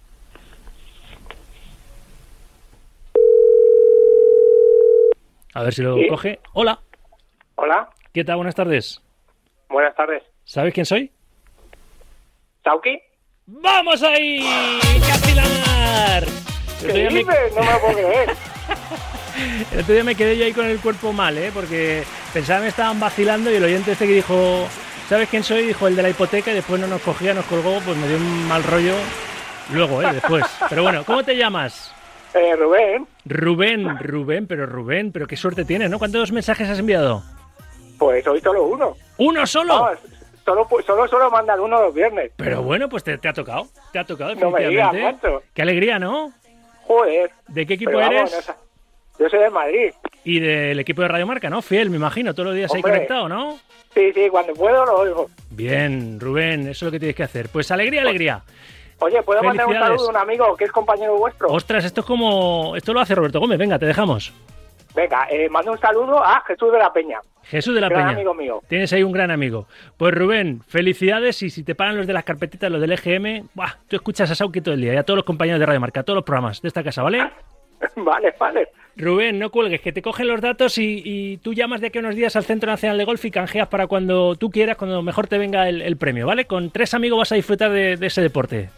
A 5.53 5.63
ver 5.63 5.73
si 5.73 5.81
lo 5.81 5.95
¿Sí? 5.95 6.07
coge. 6.07 6.39
Hola, 6.53 6.79
Hola, 7.55 7.89
¿qué 8.13 8.23
tal? 8.23 8.37
Buenas 8.37 8.55
tardes. 8.55 9.01
buenas 9.69 9.95
tardes. 9.95 10.23
¿Sabes 10.45 10.73
quién 10.73 10.85
soy? 10.85 11.11
¿Sauki? 12.63 12.99
¡Vamos 13.47 14.01
ahí! 14.03 14.79
¡Castilar! 15.07 16.23
El 16.83 16.93
¿Qué 16.93 17.09
me-? 17.09 17.23
No 17.23 17.63
me 17.63 17.71
lo 17.73 17.79
puedo 17.81 17.93
creer. 17.93 18.29
El 19.71 19.79
otro 19.79 19.93
día 19.93 20.03
me 20.03 20.15
quedé 20.15 20.37
yo 20.37 20.43
ahí 20.45 20.51
con 20.51 20.65
el 20.65 20.79
cuerpo 20.81 21.13
mal, 21.13 21.37
¿eh? 21.37 21.49
Porque 21.53 22.03
pensaba 22.33 22.59
que 22.59 22.63
me 22.63 22.69
estaban 22.69 22.99
vacilando 22.99 23.49
y 23.49 23.55
el 23.55 23.63
oyente 23.63 23.93
este 23.93 24.05
que 24.05 24.13
dijo, 24.15 24.67
¿sabes 25.09 25.29
quién 25.29 25.43
soy? 25.43 25.65
Dijo 25.65 25.87
el 25.87 25.95
de 25.95 26.03
la 26.03 26.09
hipoteca 26.09 26.51
y 26.51 26.55
después 26.55 26.79
no 26.79 26.87
nos 26.87 27.01
cogía, 27.01 27.33
nos 27.33 27.45
colgó, 27.45 27.79
pues 27.83 27.97
me 27.97 28.07
dio 28.07 28.17
un 28.17 28.47
mal 28.47 28.63
rollo 28.63 28.93
luego, 29.73 30.01
¿eh? 30.01 30.13
Después. 30.13 30.45
Pero 30.69 30.83
bueno, 30.83 31.03
¿cómo 31.05 31.23
te 31.23 31.35
llamas? 31.35 31.93
Eh, 32.33 32.55
Rubén, 32.55 33.07
Rubén, 33.25 33.97
Rubén, 33.99 34.45
pero 34.45 34.67
Rubén, 34.67 35.11
pero 35.11 35.25
qué 35.25 35.35
suerte 35.35 35.65
tienes, 35.65 35.89
¿no? 35.89 35.97
¿Cuántos 35.97 36.31
mensajes 36.31 36.69
has 36.69 36.77
enviado? 36.77 37.23
pues 37.97 38.25
hoy 38.27 38.39
solo 38.39 38.63
uno. 38.65 38.95
¿Uno 39.17 39.45
solo? 39.47 39.81
Vamos, 39.81 39.99
solo, 40.45 40.65
pu- 40.69 40.85
solo 40.85 41.07
solo 41.07 41.29
mandan 41.31 41.59
uno 41.59 41.81
los 41.81 41.93
viernes. 41.93 42.31
Pero 42.37 42.61
bueno, 42.61 42.87
pues 42.87 43.03
te, 43.03 43.17
te 43.17 43.27
ha 43.29 43.33
tocado, 43.33 43.65
te 43.91 43.97
ha 43.99 44.05
tocado 44.05 44.35
No 44.35 44.51
me 44.51 44.67
digas. 44.69 44.93
Qué 45.55 45.61
alegría, 45.63 45.97
¿no? 45.99 46.31
Joder. 46.83 47.31
¿De 47.47 47.65
qué 47.65 47.73
equipo 47.73 47.97
vamos, 47.97 48.31
eres? 48.31 48.47
no 48.47 48.53
yo 49.19 49.29
soy 49.29 49.39
de 49.39 49.49
Madrid. 49.49 49.91
Y 50.23 50.39
del 50.39 50.79
equipo 50.79 51.01
de 51.01 51.07
Radio 51.07 51.27
Marca, 51.27 51.49
¿no? 51.49 51.61
Fiel, 51.61 51.89
me 51.89 51.97
imagino, 51.97 52.33
todos 52.33 52.47
los 52.47 52.55
días 52.55 52.71
ahí 52.73 52.79
Hombre. 52.79 52.93
conectado, 52.93 53.29
¿no? 53.29 53.57
Sí, 53.93 54.11
sí, 54.13 54.29
cuando 54.29 54.53
puedo 54.53 54.85
lo 54.85 54.99
oigo. 54.99 55.29
Bien, 55.49 56.19
Rubén, 56.19 56.61
eso 56.61 56.71
es 56.71 56.81
lo 56.83 56.91
que 56.91 56.99
tienes 56.99 57.15
que 57.15 57.23
hacer. 57.23 57.49
Pues 57.49 57.71
alegría, 57.71 58.01
alegría. 58.01 58.41
Oye, 58.99 59.21
¿puedo 59.23 59.41
mandar 59.41 59.65
un 59.65 59.73
saludo 59.73 60.07
a 60.07 60.09
un 60.09 60.17
amigo 60.17 60.55
que 60.57 60.65
es 60.65 60.71
compañero 60.71 61.17
vuestro? 61.17 61.49
Ostras, 61.49 61.85
esto 61.85 62.01
es 62.01 62.07
como... 62.07 62.75
Esto 62.75 62.93
lo 62.93 62.99
hace 62.99 63.15
Roberto 63.15 63.39
Gómez, 63.39 63.57
venga, 63.57 63.79
te 63.79 63.85
dejamos. 63.85 64.33
Venga, 64.93 65.27
eh, 65.29 65.47
mando 65.49 65.71
un 65.71 65.79
saludo 65.79 66.23
a 66.23 66.41
Jesús 66.45 66.71
de 66.71 66.77
la 66.79 66.91
Peña. 66.91 67.19
Jesús 67.43 67.73
de 67.73 67.81
la 67.81 67.87
Gran 67.89 68.01
Peña. 68.07 68.15
amigo 68.17 68.33
mío. 68.33 68.61
Tienes 68.67 68.91
ahí 68.91 69.01
un 69.03 69.11
gran 69.11 69.31
amigo. 69.31 69.67
Pues 69.97 70.13
Rubén, 70.13 70.61
felicidades 70.67 71.41
y 71.41 71.49
si 71.49 71.63
te 71.63 71.75
pagan 71.75 71.97
los 71.97 72.07
de 72.07 72.13
las 72.13 72.23
carpetitas, 72.25 72.69
los 72.69 72.81
del 72.81 72.91
EGM, 72.91 73.47
¡buah! 73.53 73.75
tú 73.87 73.95
escuchas 73.95 74.29
a 74.31 74.35
Sauki 74.35 74.61
todo 74.61 74.73
el 74.73 74.81
día 74.81 74.93
y 74.93 74.97
a 74.97 75.03
todos 75.03 75.17
los 75.17 75.25
compañeros 75.25 75.59
de 75.59 75.65
Radio 75.65 75.79
Marca, 75.79 76.01
a 76.01 76.03
todos 76.03 76.15
los 76.15 76.25
programas 76.25 76.61
de 76.61 76.67
esta 76.67 76.83
casa, 76.83 77.01
¿vale? 77.01 77.31
vale, 77.95 78.33
vale. 78.39 78.67
Rubén, 78.95 79.39
no 79.39 79.49
cuelgues, 79.49 79.79
que 79.79 79.93
te 79.93 80.01
cogen 80.01 80.27
los 80.27 80.41
datos 80.41 80.77
y, 80.77 81.01
y 81.05 81.37
tú 81.37 81.53
llamas 81.53 81.79
de 81.79 81.87
aquí 81.87 81.99
a 81.99 82.01
unos 82.01 82.15
días 82.15 82.35
al 82.35 82.43
Centro 82.43 82.69
Nacional 82.69 82.97
de 82.97 83.05
Golf 83.05 83.23
y 83.23 83.31
canjeas 83.31 83.67
para 83.69 83.87
cuando 83.87 84.35
tú 84.35 84.49
quieras, 84.49 84.75
cuando 84.75 85.01
mejor 85.01 85.27
te 85.27 85.37
venga 85.37 85.69
el, 85.69 85.81
el 85.81 85.95
premio, 85.95 86.27
¿vale? 86.27 86.45
Con 86.45 86.69
tres 86.69 86.93
amigos 86.93 87.19
vas 87.19 87.31
a 87.31 87.35
disfrutar 87.35 87.71
de, 87.71 87.95
de 87.95 88.07
ese 88.07 88.21
deporte. 88.21 88.69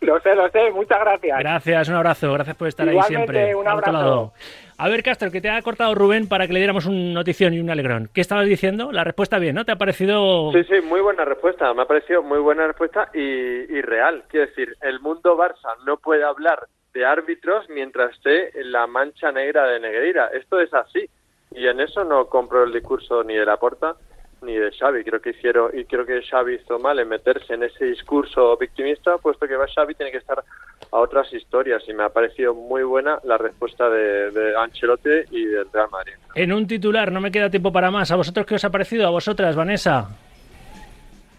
Lo 0.00 0.18
sé, 0.20 0.34
lo 0.34 0.48
sé, 0.48 0.70
muchas 0.72 0.98
gracias. 0.98 1.38
Gracias, 1.38 1.88
un 1.88 1.94
abrazo, 1.94 2.32
gracias 2.32 2.56
por 2.56 2.68
estar 2.68 2.88
Igualmente, 2.88 3.16
ahí 3.38 3.44
siempre. 3.44 3.54
un 3.54 3.68
abrazo. 3.68 3.92
lado. 3.92 4.32
A 4.78 4.88
ver, 4.88 5.02
Castro, 5.02 5.30
que 5.30 5.42
te 5.42 5.50
ha 5.50 5.60
cortado 5.60 5.94
Rubén 5.94 6.26
para 6.26 6.46
que 6.46 6.54
le 6.54 6.58
diéramos 6.58 6.86
un 6.86 7.12
notición 7.12 7.52
y 7.52 7.60
un 7.60 7.68
alegrón. 7.68 8.08
¿Qué 8.14 8.22
estabas 8.22 8.46
diciendo? 8.46 8.92
La 8.92 9.04
respuesta 9.04 9.38
bien, 9.38 9.54
¿no? 9.54 9.66
¿Te 9.66 9.72
ha 9.72 9.76
parecido...? 9.76 10.50
Sí, 10.52 10.64
sí, 10.64 10.80
muy 10.80 11.02
buena 11.02 11.26
respuesta. 11.26 11.72
Me 11.74 11.82
ha 11.82 11.84
parecido 11.84 12.22
muy 12.22 12.38
buena 12.38 12.66
respuesta 12.66 13.10
y, 13.12 13.18
y 13.20 13.82
real. 13.82 14.24
Quiero 14.28 14.46
decir, 14.46 14.74
el 14.80 15.00
mundo 15.00 15.36
Barça 15.36 15.76
no 15.84 15.98
puede 15.98 16.24
hablar 16.24 16.60
de 16.92 17.04
árbitros 17.04 17.68
mientras 17.68 18.12
esté 18.12 18.50
la 18.64 18.86
mancha 18.86 19.32
negra 19.32 19.66
de 19.66 19.80
Negreira. 19.80 20.28
Esto 20.28 20.60
es 20.60 20.72
así. 20.74 21.08
Y 21.52 21.66
en 21.66 21.80
eso 21.80 22.04
no 22.04 22.26
compro 22.26 22.64
el 22.64 22.72
discurso 22.72 23.24
ni 23.24 23.34
de 23.34 23.44
Laporta 23.44 23.96
ni 24.42 24.54
de 24.54 24.70
Xavi. 24.72 25.04
Creo 25.04 25.20
que 25.20 25.30
hicieron 25.30 25.70
y 25.76 25.84
creo 25.84 26.06
que 26.06 26.22
Xavi 26.22 26.54
hizo 26.54 26.78
mal 26.78 26.98
en 26.98 27.08
meterse 27.08 27.54
en 27.54 27.64
ese 27.64 27.84
discurso 27.86 28.56
victimista, 28.56 29.18
puesto 29.18 29.46
que 29.46 29.54
Xavi 29.56 29.94
tiene 29.94 30.12
que 30.12 30.18
estar 30.18 30.42
a 30.90 30.96
otras 30.98 31.32
historias. 31.32 31.82
Y 31.88 31.92
me 31.92 32.04
ha 32.04 32.08
parecido 32.08 32.54
muy 32.54 32.82
buena 32.82 33.18
la 33.24 33.36
respuesta 33.36 33.90
de, 33.90 34.30
de 34.30 34.56
Ancelotti 34.56 35.10
y 35.30 35.44
del 35.44 35.70
Real 35.72 35.90
Madrid. 35.90 36.14
En 36.34 36.52
un 36.52 36.66
titular, 36.66 37.12
no 37.12 37.20
me 37.20 37.30
queda 37.30 37.50
tiempo 37.50 37.72
para 37.72 37.90
más. 37.90 38.10
¿A 38.10 38.16
vosotros 38.16 38.46
qué 38.46 38.54
os 38.54 38.64
ha 38.64 38.70
parecido? 38.70 39.06
¿A 39.06 39.10
vosotras, 39.10 39.54
Vanessa? 39.56 40.08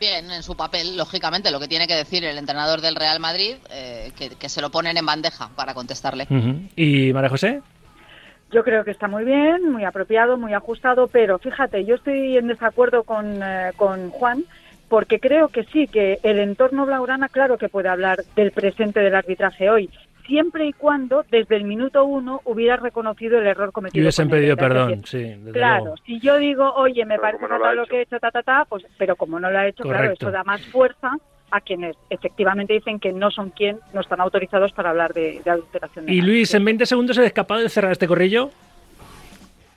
Bien, 0.01 0.31
en 0.31 0.41
su 0.41 0.57
papel, 0.57 0.97
lógicamente, 0.97 1.51
lo 1.51 1.59
que 1.59 1.67
tiene 1.67 1.85
que 1.85 1.93
decir 1.93 2.25
el 2.25 2.39
entrenador 2.39 2.81
del 2.81 2.95
Real 2.95 3.19
Madrid, 3.19 3.57
eh, 3.69 4.11
que, 4.17 4.31
que 4.31 4.49
se 4.49 4.59
lo 4.59 4.71
ponen 4.71 4.97
en 4.97 5.05
bandeja 5.05 5.49
para 5.55 5.75
contestarle. 5.75 6.25
Ujú. 6.27 6.59
¿Y 6.75 7.13
María 7.13 7.29
José? 7.29 7.61
Yo 8.51 8.63
creo 8.63 8.83
que 8.83 8.89
está 8.89 9.07
muy 9.07 9.23
bien, 9.23 9.71
muy 9.71 9.85
apropiado, 9.85 10.39
muy 10.39 10.55
ajustado, 10.55 11.07
pero 11.07 11.37
fíjate, 11.37 11.85
yo 11.85 11.93
estoy 11.93 12.35
en 12.35 12.47
desacuerdo 12.47 13.03
con, 13.03 13.43
eh, 13.43 13.73
con 13.77 14.09
Juan 14.09 14.43
porque 14.89 15.19
creo 15.19 15.49
que 15.49 15.65
sí, 15.65 15.87
que 15.87 16.17
el 16.23 16.39
entorno 16.39 16.87
Blaurana, 16.87 17.29
claro 17.29 17.59
que 17.59 17.69
puede 17.69 17.87
hablar 17.87 18.23
del 18.35 18.51
presente 18.51 19.01
del 19.01 19.13
arbitraje 19.13 19.69
hoy, 19.69 19.89
siempre 20.21 20.65
y 20.67 20.73
cuando 20.73 21.23
desde 21.29 21.55
el 21.55 21.63
minuto 21.63 22.03
uno 22.05 22.41
hubiera 22.45 22.77
reconocido 22.77 23.39
el 23.39 23.47
error 23.47 23.69
Y 23.69 23.71
cometido. 23.71 24.01
hubiesen 24.03 24.29
con 24.29 24.37
pedido 24.37 24.57
perdón, 24.57 25.03
sí, 25.05 25.19
desde 25.19 25.51
Claro, 25.51 25.83
luego. 25.85 25.97
si 26.05 26.19
yo 26.19 26.37
digo, 26.37 26.73
oye, 26.73 27.05
me 27.05 27.15
Pero 27.19 27.21
parece 27.21 27.47
no 27.47 27.73
lo 27.73 27.85
que 27.85 27.97
he 27.97 28.01
hecho, 28.03 28.19
ta, 28.19 28.31
ta, 28.31 28.43
ta, 28.43 28.65
pues, 28.69 28.85
pero 28.97 29.15
como 29.15 29.39
no 29.39 29.49
lo 29.51 29.57
ha 29.59 29.67
hecho, 29.67 29.83
claro, 29.83 30.11
eso 30.11 30.31
da 30.31 30.43
más 30.43 30.61
fuerza 30.67 31.17
a 31.51 31.59
quienes 31.61 31.95
efectivamente 32.09 32.73
dicen 32.73 32.99
que 32.99 33.11
no 33.11 33.29
son 33.29 33.49
quien, 33.49 33.77
no 33.93 34.01
están 34.01 34.21
autorizados 34.21 34.71
para 34.71 34.91
hablar 34.91 35.13
de, 35.13 35.41
de 35.43 35.51
adulteración. 35.51 36.05
de 36.05 36.13
Y 36.13 36.21
Luis, 36.21 36.53
en 36.53 36.63
20 36.63 36.85
segundos 36.85 37.17
he 37.17 37.25
escapado 37.25 37.59
de 37.59 37.69
cerrar 37.69 37.91
este 37.91 38.07
corrillo. 38.07 38.49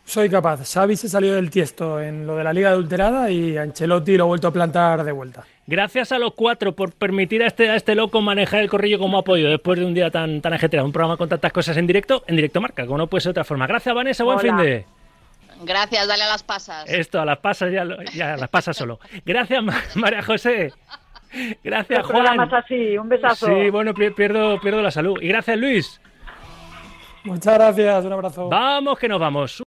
Soy 0.04 0.28
capaz. 0.28 0.61
Xavi 0.72 0.96
se 0.96 1.09
salió 1.09 1.35
del 1.35 1.50
tiesto 1.50 2.00
en 2.00 2.26
lo 2.26 2.37
de 2.37 2.44
la 2.44 2.52
liga 2.52 2.68
adulterada 2.70 3.30
y 3.30 3.57
Ancelotti 3.57 4.16
lo 4.16 4.24
ha 4.24 4.26
vuelto 4.26 4.48
a 4.48 4.52
plantar 4.52 5.02
de 5.02 5.12
vuelta. 5.12 5.44
Gracias 5.66 6.12
a 6.12 6.18
los 6.18 6.35
cuatro 6.35 6.74
por 6.74 6.92
permitir 6.92 7.42
a 7.42 7.46
este, 7.46 7.70
a 7.70 7.77
este 7.77 7.94
loco 7.94 8.20
manejar 8.20 8.61
el 8.61 8.68
corrillo 8.68 8.98
como 8.98 9.18
apoyo 9.18 9.48
después 9.48 9.79
de 9.79 9.87
un 9.87 9.94
día 9.94 10.11
tan, 10.11 10.42
tan 10.42 10.53
ajetreado. 10.53 10.87
Un 10.87 10.92
programa 10.92 11.16
con 11.16 11.29
tantas 11.29 11.53
cosas 11.53 11.77
en 11.79 11.87
directo, 11.87 12.22
en 12.27 12.37
directo 12.37 12.61
marca, 12.61 12.85
como 12.85 12.98
no 12.98 13.07
puede 13.07 13.22
ser 13.22 13.31
de 13.31 13.40
otra 13.40 13.44
forma. 13.44 13.66
Gracias, 13.66 13.94
Vanessa, 13.94 14.24
buen 14.24 14.38
Hola. 14.38 14.48
fin 14.48 14.57
de. 14.59 14.85
Gracias, 15.62 16.07
dale 16.07 16.24
a 16.24 16.29
las 16.29 16.42
pasas. 16.42 16.85
Esto, 16.88 17.20
a 17.20 17.24
las 17.24 17.38
pasas 17.38 17.72
ya, 17.72 17.85
lo- 17.85 18.03
ya 18.03 18.35
a 18.35 18.37
las 18.37 18.50
pasas 18.50 18.77
solo. 18.77 19.00
Gracias, 19.24 19.62
Ma- 19.62 19.81
María 19.94 20.22
José. 20.22 20.72
Gracias, 21.64 21.98
El 22.00 22.05
Juan. 22.05 22.40
así, 22.55 22.98
un 22.98 23.09
besazo. 23.09 23.46
Sí, 23.46 23.70
bueno, 23.70 23.94
pi- 23.94 24.11
pierdo, 24.11 24.61
pierdo 24.61 24.83
la 24.83 24.90
salud. 24.90 25.16
Y 25.22 25.29
gracias, 25.29 25.57
Luis. 25.59 26.00
Muchas 27.24 27.55
gracias, 27.55 28.05
un 28.05 28.12
abrazo. 28.12 28.48
Vamos 28.50 28.98
que 28.98 29.09
nos 29.09 29.18
vamos. 29.18 29.62